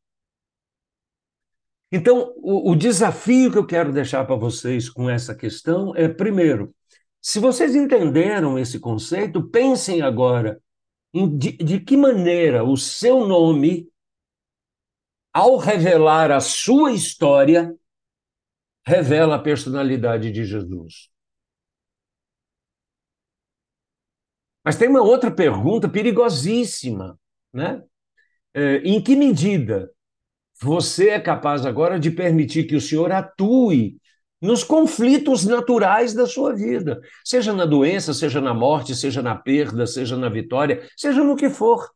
Então, 1.91 2.33
o, 2.37 2.71
o 2.71 2.75
desafio 2.75 3.51
que 3.51 3.59
eu 3.59 3.65
quero 3.65 3.93
deixar 3.93 4.25
para 4.25 4.35
vocês 4.35 4.89
com 4.89 5.07
essa 5.07 5.35
questão 5.35 5.95
é, 5.95 6.07
primeiro, 6.09 6.73
se 7.21 7.39
vocês 7.39 7.75
entenderam 7.75 8.57
esse 8.57 8.79
conceito, 8.79 9.47
pensem 9.49 10.01
agora 10.01 10.59
de, 11.13 11.51
de 11.53 11.79
que 11.79 11.97
maneira 11.97 12.63
o 12.63 12.77
seu 12.77 13.27
nome, 13.27 13.89
ao 15.33 15.57
revelar 15.57 16.31
a 16.31 16.39
sua 16.39 16.91
história, 16.91 17.75
revela 18.85 19.35
a 19.35 19.39
personalidade 19.39 20.31
de 20.31 20.45
Jesus. 20.45 21.09
Mas 24.63 24.77
tem 24.77 24.89
uma 24.89 25.01
outra 25.01 25.31
pergunta 25.31 25.89
perigosíssima, 25.89 27.19
né? 27.53 27.83
É, 28.53 28.77
em 28.77 29.01
que 29.01 29.15
medida 29.15 29.91
você 30.61 31.09
é 31.09 31.19
capaz 31.19 31.65
agora 31.65 31.99
de 31.99 32.11
permitir 32.11 32.65
que 32.65 32.75
o 32.75 32.81
Senhor 32.81 33.11
atue 33.11 33.99
nos 34.41 34.63
conflitos 34.63 35.45
naturais 35.45 36.13
da 36.13 36.25
sua 36.25 36.55
vida, 36.55 37.01
seja 37.25 37.53
na 37.53 37.65
doença, 37.65 38.13
seja 38.13 38.39
na 38.39 38.53
morte, 38.53 38.95
seja 38.95 39.21
na 39.21 39.35
perda, 39.35 39.85
seja 39.85 40.15
na 40.15 40.29
vitória, 40.29 40.87
seja 40.95 41.23
no 41.23 41.35
que 41.35 41.49
for. 41.49 41.89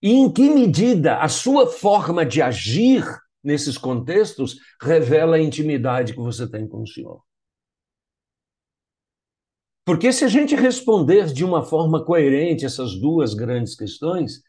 E 0.00 0.12
em 0.12 0.32
que 0.32 0.48
medida 0.48 1.18
a 1.18 1.28
sua 1.28 1.66
forma 1.66 2.24
de 2.24 2.40
agir 2.40 3.04
nesses 3.42 3.78
contextos 3.78 4.58
revela 4.80 5.36
a 5.36 5.40
intimidade 5.40 6.12
que 6.12 6.20
você 6.20 6.48
tem 6.48 6.68
com 6.68 6.82
o 6.82 6.86
Senhor. 6.86 7.22
Porque 9.84 10.12
se 10.12 10.24
a 10.24 10.28
gente 10.28 10.56
responder 10.56 11.26
de 11.26 11.44
uma 11.44 11.62
forma 11.62 12.04
coerente 12.04 12.66
essas 12.66 12.96
duas 12.96 13.34
grandes 13.34 13.76
questões, 13.76 14.42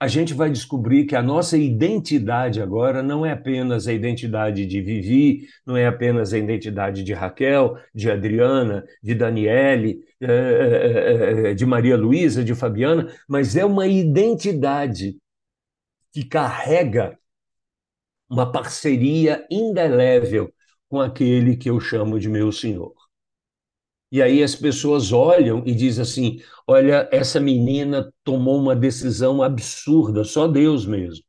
a 0.00 0.08
gente 0.08 0.34
vai 0.34 0.50
descobrir 0.50 1.06
que 1.06 1.16
a 1.16 1.22
nossa 1.22 1.56
identidade 1.56 2.60
agora 2.60 3.02
não 3.02 3.24
é 3.24 3.32
apenas 3.32 3.86
a 3.86 3.92
identidade 3.92 4.66
de 4.66 4.80
Vivi, 4.82 5.46
não 5.64 5.76
é 5.76 5.86
apenas 5.86 6.32
a 6.32 6.38
identidade 6.38 7.02
de 7.02 7.12
Raquel, 7.12 7.78
de 7.94 8.10
Adriana, 8.10 8.84
de 9.02 9.14
Daniele, 9.14 10.00
eh, 10.20 10.26
eh, 10.26 11.50
eh, 11.50 11.54
de 11.54 11.64
Maria 11.64 11.96
Luísa, 11.96 12.44
de 12.44 12.54
Fabiana, 12.54 13.08
mas 13.28 13.56
é 13.56 13.64
uma 13.64 13.86
identidade 13.86 15.16
que 16.12 16.24
carrega 16.24 17.18
uma 18.28 18.50
parceria 18.50 19.46
indelével 19.50 20.52
com 20.88 21.00
aquele 21.00 21.56
que 21.56 21.70
eu 21.70 21.80
chamo 21.80 22.18
de 22.18 22.28
meu 22.28 22.52
Senhor. 22.52 22.94
E 24.14 24.22
aí 24.22 24.44
as 24.44 24.54
pessoas 24.54 25.10
olham 25.10 25.64
e 25.66 25.74
dizem 25.74 26.02
assim: 26.02 26.40
olha, 26.68 27.08
essa 27.10 27.40
menina 27.40 28.14
tomou 28.22 28.56
uma 28.60 28.76
decisão 28.76 29.42
absurda, 29.42 30.22
só 30.22 30.46
Deus 30.46 30.86
mesmo. 30.86 31.24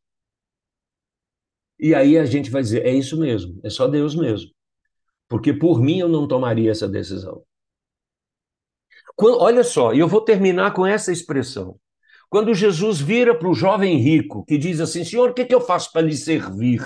E 1.79 1.95
aí 1.95 2.15
a 2.15 2.25
gente 2.25 2.51
vai 2.51 2.61
dizer: 2.61 2.85
é 2.85 2.93
isso 2.93 3.19
mesmo, 3.19 3.59
é 3.63 3.71
só 3.71 3.87
Deus 3.87 4.13
mesmo. 4.13 4.51
Porque 5.27 5.51
por 5.51 5.81
mim 5.81 5.97
eu 5.97 6.07
não 6.07 6.27
tomaria 6.27 6.69
essa 6.69 6.87
decisão. 6.87 7.43
Quando, 9.15 9.39
olha 9.39 9.63
só, 9.63 9.91
e 9.91 9.97
eu 9.97 10.07
vou 10.07 10.21
terminar 10.21 10.71
com 10.71 10.85
essa 10.85 11.11
expressão. 11.11 11.79
Quando 12.29 12.53
Jesus 12.53 13.01
vira 13.01 13.33
para 13.33 13.49
o 13.49 13.55
jovem 13.55 13.97
rico, 13.97 14.45
que 14.45 14.59
diz 14.59 14.79
assim: 14.79 15.03
Senhor, 15.03 15.31
o 15.31 15.33
que, 15.33 15.45
que 15.45 15.55
eu 15.55 15.61
faço 15.61 15.91
para 15.91 16.05
lhe 16.05 16.15
servir? 16.15 16.83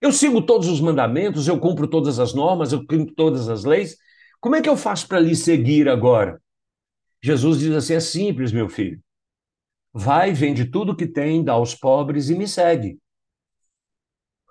Eu 0.00 0.12
sigo 0.12 0.40
todos 0.40 0.68
os 0.68 0.80
mandamentos, 0.80 1.48
eu 1.48 1.58
cumpro 1.58 1.88
todas 1.88 2.20
as 2.20 2.32
normas, 2.32 2.70
eu 2.70 2.86
cumpro 2.86 3.12
todas 3.12 3.48
as 3.48 3.64
leis, 3.64 3.96
como 4.40 4.56
é 4.56 4.62
que 4.62 4.68
eu 4.68 4.76
faço 4.76 5.08
para 5.08 5.20
lhe 5.20 5.34
seguir 5.34 5.88
agora? 5.88 6.40
Jesus 7.22 7.58
diz 7.58 7.74
assim: 7.74 7.94
é 7.94 8.00
simples, 8.00 8.52
meu 8.52 8.68
filho. 8.68 9.00
Vai, 9.92 10.32
vende 10.32 10.66
tudo 10.66 10.96
que 10.96 11.06
tem, 11.06 11.42
dá 11.42 11.54
aos 11.54 11.74
pobres 11.74 12.28
e 12.28 12.34
me 12.34 12.46
segue. 12.46 12.98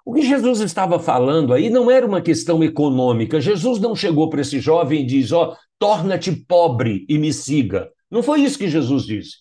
O 0.03 0.13
que 0.13 0.21
Jesus 0.21 0.59
estava 0.59 0.99
falando 0.99 1.53
aí 1.53 1.69
não 1.69 1.89
era 1.89 2.05
uma 2.05 2.21
questão 2.21 2.63
econômica. 2.63 3.41
Jesus 3.41 3.79
não 3.79 3.95
chegou 3.95 4.29
para 4.29 4.41
esse 4.41 4.59
jovem 4.59 5.01
e 5.01 5.05
diz: 5.05 5.31
Ó, 5.31 5.51
oh, 5.51 5.57
torna-te 5.79 6.31
pobre 6.31 7.05
e 7.09 7.17
me 7.17 7.33
siga. 7.33 7.91
Não 8.09 8.21
foi 8.21 8.41
isso 8.41 8.57
que 8.57 8.67
Jesus 8.67 9.03
disse. 9.03 9.37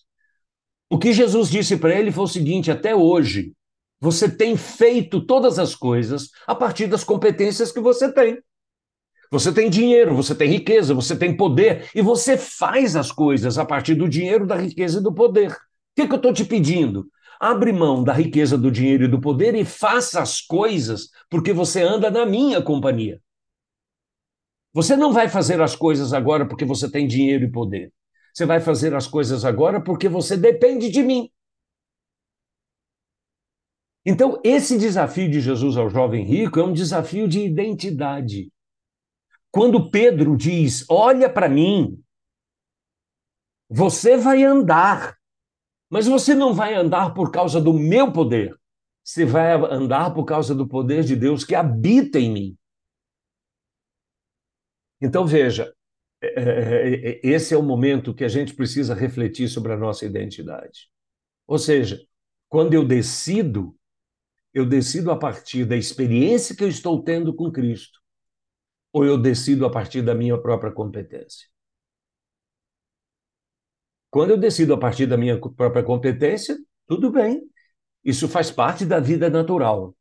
O 0.89 0.97
que 0.97 1.13
Jesus 1.13 1.49
disse 1.49 1.77
para 1.77 1.95
ele 1.97 2.11
foi 2.11 2.23
o 2.23 2.27
seguinte: 2.27 2.71
até 2.71 2.95
hoje, 2.95 3.53
você 3.99 4.29
tem 4.29 4.57
feito 4.57 5.25
todas 5.25 5.59
as 5.59 5.75
coisas 5.75 6.29
a 6.47 6.55
partir 6.55 6.87
das 6.87 7.03
competências 7.03 7.71
que 7.71 7.79
você 7.79 8.11
tem. 8.11 8.39
Você 9.35 9.51
tem 9.51 9.69
dinheiro, 9.69 10.15
você 10.15 10.33
tem 10.33 10.49
riqueza, 10.49 10.93
você 10.93 11.13
tem 11.13 11.35
poder 11.35 11.89
e 11.93 12.01
você 12.01 12.37
faz 12.37 12.95
as 12.95 13.11
coisas 13.11 13.57
a 13.57 13.65
partir 13.65 13.93
do 13.93 14.07
dinheiro, 14.07 14.47
da 14.47 14.55
riqueza 14.55 14.99
e 14.99 15.03
do 15.03 15.13
poder. 15.13 15.51
O 15.51 15.55
que, 15.93 16.07
que 16.07 16.13
eu 16.13 16.15
estou 16.15 16.31
te 16.31 16.45
pedindo? 16.45 17.05
Abre 17.37 17.73
mão 17.73 18.01
da 18.01 18.13
riqueza, 18.13 18.57
do 18.57 18.71
dinheiro 18.71 19.03
e 19.03 19.07
do 19.09 19.19
poder 19.19 19.53
e 19.53 19.65
faça 19.65 20.21
as 20.21 20.39
coisas 20.39 21.09
porque 21.29 21.51
você 21.51 21.81
anda 21.81 22.09
na 22.09 22.25
minha 22.25 22.61
companhia. 22.61 23.21
Você 24.71 24.95
não 24.95 25.11
vai 25.11 25.27
fazer 25.27 25.59
as 25.61 25.75
coisas 25.75 26.13
agora 26.13 26.47
porque 26.47 26.63
você 26.63 26.89
tem 26.89 27.05
dinheiro 27.05 27.43
e 27.43 27.51
poder. 27.51 27.91
Você 28.33 28.45
vai 28.45 28.61
fazer 28.61 28.95
as 28.95 29.05
coisas 29.05 29.43
agora 29.43 29.81
porque 29.81 30.07
você 30.07 30.37
depende 30.37 30.89
de 30.89 31.03
mim. 31.03 31.29
Então, 34.05 34.39
esse 34.45 34.77
desafio 34.77 35.29
de 35.29 35.41
Jesus 35.41 35.75
ao 35.75 35.89
jovem 35.89 36.23
rico 36.23 36.57
é 36.57 36.63
um 36.63 36.71
desafio 36.71 37.27
de 37.27 37.41
identidade. 37.41 38.54
Quando 39.55 39.89
Pedro 39.89 40.35
diz: 40.35 40.83
Olha 40.89 41.29
para 41.29 41.47
mim, 41.47 42.03
você 43.69 44.17
vai 44.17 44.43
andar, 44.43 45.17
mas 45.89 46.07
você 46.07 46.35
não 46.35 46.53
vai 46.53 46.73
andar 46.73 47.13
por 47.13 47.31
causa 47.31 47.61
do 47.61 47.73
meu 47.73 48.11
poder. 48.11 48.53
Você 49.01 49.23
vai 49.23 49.53
andar 49.53 50.13
por 50.13 50.25
causa 50.25 50.53
do 50.53 50.67
poder 50.67 51.05
de 51.05 51.15
Deus 51.15 51.45
que 51.45 51.55
habita 51.55 52.19
em 52.19 52.33
mim. 52.33 52.57
Então, 54.99 55.25
veja, 55.25 55.73
é, 56.21 56.27
é, 56.27 57.11
é, 57.11 57.21
esse 57.23 57.53
é 57.53 57.57
o 57.57 57.63
momento 57.63 58.13
que 58.13 58.25
a 58.25 58.29
gente 58.29 58.53
precisa 58.53 58.93
refletir 58.93 59.47
sobre 59.47 59.71
a 59.71 59.77
nossa 59.77 60.05
identidade. 60.05 60.89
Ou 61.47 61.57
seja, 61.57 62.05
quando 62.49 62.73
eu 62.73 62.85
decido, 62.85 63.73
eu 64.53 64.65
decido 64.65 65.11
a 65.11 65.17
partir 65.17 65.63
da 65.63 65.77
experiência 65.77 66.53
que 66.53 66.63
eu 66.65 66.67
estou 66.67 67.01
tendo 67.01 67.33
com 67.33 67.49
Cristo, 67.49 68.03
ou 68.95 69.03
eu 69.03 69.17
decido 69.17 69.65
a 69.65 69.69
partir 69.69 70.01
da 70.01 70.15
minha 70.15 70.37
própria 70.37 70.71
competência. 70.71 71.49
Quando 74.09 74.29
eu 74.29 74.37
decido 74.37 74.73
a 74.73 74.77
partir 74.77 75.05
da 75.05 75.17
minha 75.17 75.37
própria 75.37 75.83
competência, 75.83 76.57
tudo 76.87 77.11
bem. 77.11 77.41
Isso 78.05 78.29
faz 78.29 78.49
parte 78.49 78.85
da 78.85 78.97
vida 79.01 79.29
natural. 79.29 79.93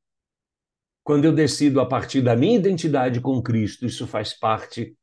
Quando 1.03 1.25
eu 1.25 1.33
decido 1.33 1.81
a 1.81 1.87
partir 1.87 2.23
da 2.23 2.37
minha 2.37 2.55
identidade 2.55 3.21
com 3.21 3.43
Cristo, 3.43 3.85
isso 3.85 4.07
faz 4.07 4.33
parte 4.33 4.97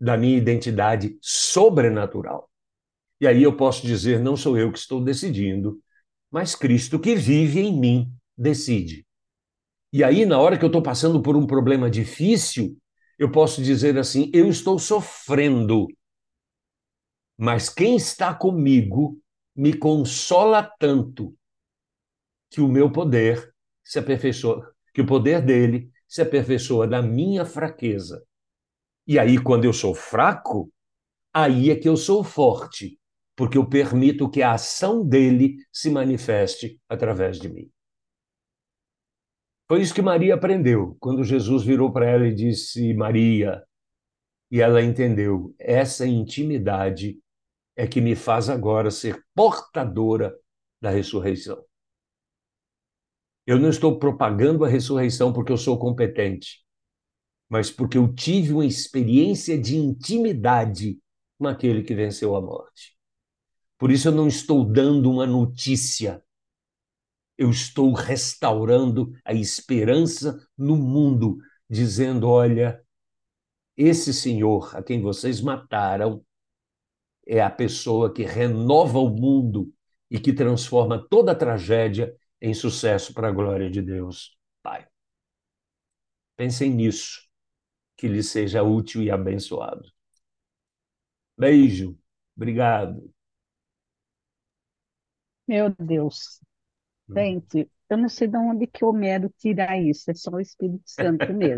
da 0.00 0.16
minha 0.16 0.38
identidade 0.38 1.18
sobrenatural. 1.20 2.48
E 3.20 3.26
aí 3.26 3.42
eu 3.42 3.54
posso 3.54 3.86
dizer: 3.86 4.20
não 4.20 4.38
sou 4.38 4.56
eu 4.56 4.72
que 4.72 4.78
estou 4.78 5.04
decidindo, 5.04 5.78
mas 6.30 6.54
Cristo 6.54 6.98
que 6.98 7.14
vive 7.14 7.60
em 7.60 7.78
mim 7.78 8.10
decide. 8.38 9.06
E 9.92 10.02
aí, 10.02 10.24
na 10.24 10.40
hora 10.40 10.56
que 10.56 10.64
eu 10.64 10.68
estou 10.68 10.82
passando 10.82 11.20
por 11.20 11.36
um 11.36 11.46
problema 11.46 11.90
difícil, 11.90 12.78
eu 13.18 13.30
posso 13.30 13.62
dizer 13.62 13.98
assim: 13.98 14.30
eu 14.32 14.48
estou 14.48 14.78
sofrendo, 14.78 15.86
mas 17.36 17.68
quem 17.68 17.96
está 17.96 18.34
comigo 18.34 19.20
me 19.54 19.76
consola 19.76 20.62
tanto 20.78 21.36
que 22.50 22.60
o 22.60 22.68
meu 22.68 22.90
poder 22.90 23.52
se 23.82 23.98
aperfeiçoa, 23.98 24.72
que 24.92 25.00
o 25.00 25.06
poder 25.06 25.42
dele 25.42 25.90
se 26.06 26.22
aperfeiçoa 26.22 26.86
da 26.86 27.02
minha 27.02 27.44
fraqueza. 27.44 28.24
E 29.06 29.18
aí, 29.18 29.38
quando 29.38 29.64
eu 29.64 29.72
sou 29.72 29.94
fraco, 29.94 30.72
aí 31.32 31.70
é 31.70 31.76
que 31.76 31.88
eu 31.88 31.96
sou 31.96 32.24
forte, 32.24 32.98
porque 33.36 33.58
eu 33.58 33.68
permito 33.68 34.30
que 34.30 34.42
a 34.42 34.52
ação 34.52 35.06
dele 35.06 35.56
se 35.72 35.90
manifeste 35.90 36.80
através 36.88 37.38
de 37.38 37.48
mim. 37.48 37.73
Foi 39.74 39.82
isso 39.82 39.92
que 39.92 40.00
Maria 40.00 40.36
aprendeu 40.36 40.96
quando 41.00 41.24
Jesus 41.24 41.64
virou 41.64 41.92
para 41.92 42.06
ela 42.06 42.28
e 42.28 42.32
disse: 42.32 42.94
Maria. 42.94 43.60
E 44.48 44.60
ela 44.60 44.80
entendeu: 44.80 45.52
essa 45.58 46.06
intimidade 46.06 47.18
é 47.74 47.84
que 47.84 48.00
me 48.00 48.14
faz 48.14 48.48
agora 48.48 48.88
ser 48.88 49.20
portadora 49.34 50.32
da 50.80 50.90
ressurreição. 50.90 51.60
Eu 53.44 53.58
não 53.58 53.68
estou 53.68 53.98
propagando 53.98 54.64
a 54.64 54.68
ressurreição 54.68 55.32
porque 55.32 55.50
eu 55.50 55.56
sou 55.56 55.76
competente 55.76 56.64
mas 57.48 57.68
porque 57.68 57.98
eu 57.98 58.12
tive 58.14 58.52
uma 58.52 58.64
experiência 58.64 59.60
de 59.60 59.76
intimidade 59.76 61.00
com 61.36 61.48
aquele 61.48 61.82
que 61.82 61.94
venceu 61.94 62.36
a 62.36 62.40
morte. 62.40 62.96
Por 63.76 63.90
isso 63.90 64.06
eu 64.08 64.12
não 64.12 64.28
estou 64.28 64.64
dando 64.64 65.10
uma 65.10 65.26
notícia, 65.26 66.23
eu 67.36 67.50
estou 67.50 67.92
restaurando 67.92 69.12
a 69.24 69.32
esperança 69.34 70.38
no 70.56 70.76
mundo, 70.76 71.38
dizendo: 71.68 72.28
olha, 72.28 72.82
esse 73.76 74.12
senhor 74.12 74.76
a 74.76 74.82
quem 74.82 75.00
vocês 75.00 75.40
mataram 75.40 76.24
é 77.26 77.40
a 77.40 77.50
pessoa 77.50 78.12
que 78.12 78.22
renova 78.22 78.98
o 78.98 79.10
mundo 79.10 79.72
e 80.10 80.18
que 80.18 80.32
transforma 80.32 80.98
toda 81.08 81.32
a 81.32 81.34
tragédia 81.34 82.14
em 82.40 82.54
sucesso 82.54 83.14
para 83.14 83.28
a 83.28 83.32
glória 83.32 83.70
de 83.70 83.80
Deus, 83.82 84.36
Pai. 84.62 84.86
Pensem 86.36 86.70
nisso 86.70 87.28
que 87.96 88.08
lhe 88.08 88.22
seja 88.22 88.62
útil 88.62 89.02
e 89.02 89.10
abençoado. 89.10 89.84
Beijo. 91.38 91.96
Obrigado. 92.36 93.12
Meu 95.48 95.70
Deus. 95.78 96.43
Gente, 97.08 97.70
eu 97.88 97.96
não 97.98 98.08
sei 98.08 98.28
de 98.28 98.36
onde 98.36 98.66
que 98.66 98.84
Homero 98.84 99.32
tira 99.38 99.76
isso, 99.78 100.10
é 100.10 100.14
só 100.14 100.30
o 100.32 100.40
Espírito 100.40 100.82
Santo 100.86 101.32
mesmo. 101.32 101.52